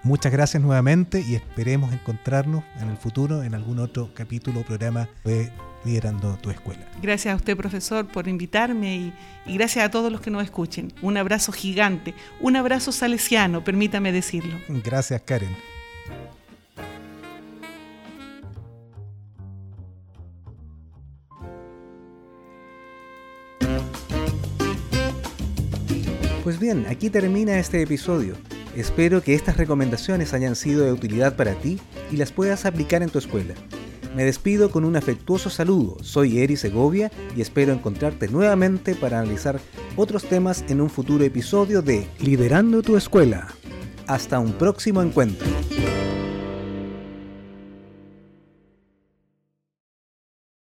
Muchas 0.03 0.33
gracias 0.33 0.63
nuevamente 0.63 1.21
y 1.21 1.35
esperemos 1.35 1.93
encontrarnos 1.93 2.65
en 2.81 2.89
el 2.89 2.97
futuro 2.97 3.43
en 3.43 3.55
algún 3.55 3.79
otro 3.79 4.11
capítulo 4.15 4.61
o 4.61 4.63
programa 4.65 5.09
de 5.25 5.53
Liderando 5.85 6.39
tu 6.39 6.51
Escuela. 6.51 6.87
Gracias 7.03 7.35
a 7.35 7.37
usted, 7.37 7.55
profesor, 7.55 8.07
por 8.07 8.27
invitarme 8.27 8.97
y, 8.97 9.13
y, 9.45 9.55
gracias 9.59 9.85
a 9.85 9.91
todos 9.91 10.11
los 10.11 10.23
que 10.23 10.31
nos 10.31 10.43
escuchen. 10.43 10.93
Un 11.03 11.19
abrazo 11.19 11.53
gigante, 11.53 12.15
un 12.41 12.57
abrazo 12.57 12.93
salesiano, 12.93 13.63
permítame 13.63 14.11
decirlo. 14.11 14.59
Gracias, 14.69 15.21
Karen. 15.23 15.55
Pues 26.43 26.59
bien, 26.59 26.87
aquí 26.89 27.11
termina 27.11 27.59
este 27.59 27.83
episodio. 27.83 28.35
Espero 28.81 29.23
que 29.23 29.35
estas 29.35 29.59
recomendaciones 29.59 30.33
hayan 30.33 30.57
sido 30.57 30.87
de 30.87 30.93
utilidad 30.93 31.37
para 31.37 31.55
ti 31.55 31.79
y 32.11 32.17
las 32.17 32.33
puedas 32.33 32.65
aplicar 32.65 33.03
en 33.03 33.11
tu 33.11 33.19
escuela. 33.19 33.53
Me 34.17 34.25
despido 34.25 34.71
con 34.71 34.87
un 34.87 34.97
afectuoso 34.97 35.51
saludo. 35.51 35.99
Soy 36.03 36.39
Eri 36.39 36.57
Segovia 36.57 37.13
y 37.37 37.43
espero 37.43 37.75
encontrarte 37.75 38.29
nuevamente 38.29 38.95
para 38.95 39.21
analizar 39.21 39.61
otros 39.97 40.25
temas 40.25 40.65
en 40.69 40.81
un 40.81 40.89
futuro 40.89 41.23
episodio 41.25 41.83
de 41.83 42.09
Liderando 42.21 42.81
tu 42.81 42.97
escuela. 42.97 43.49
Hasta 44.07 44.39
un 44.39 44.55
próximo 44.55 45.03
encuentro. 45.03 45.47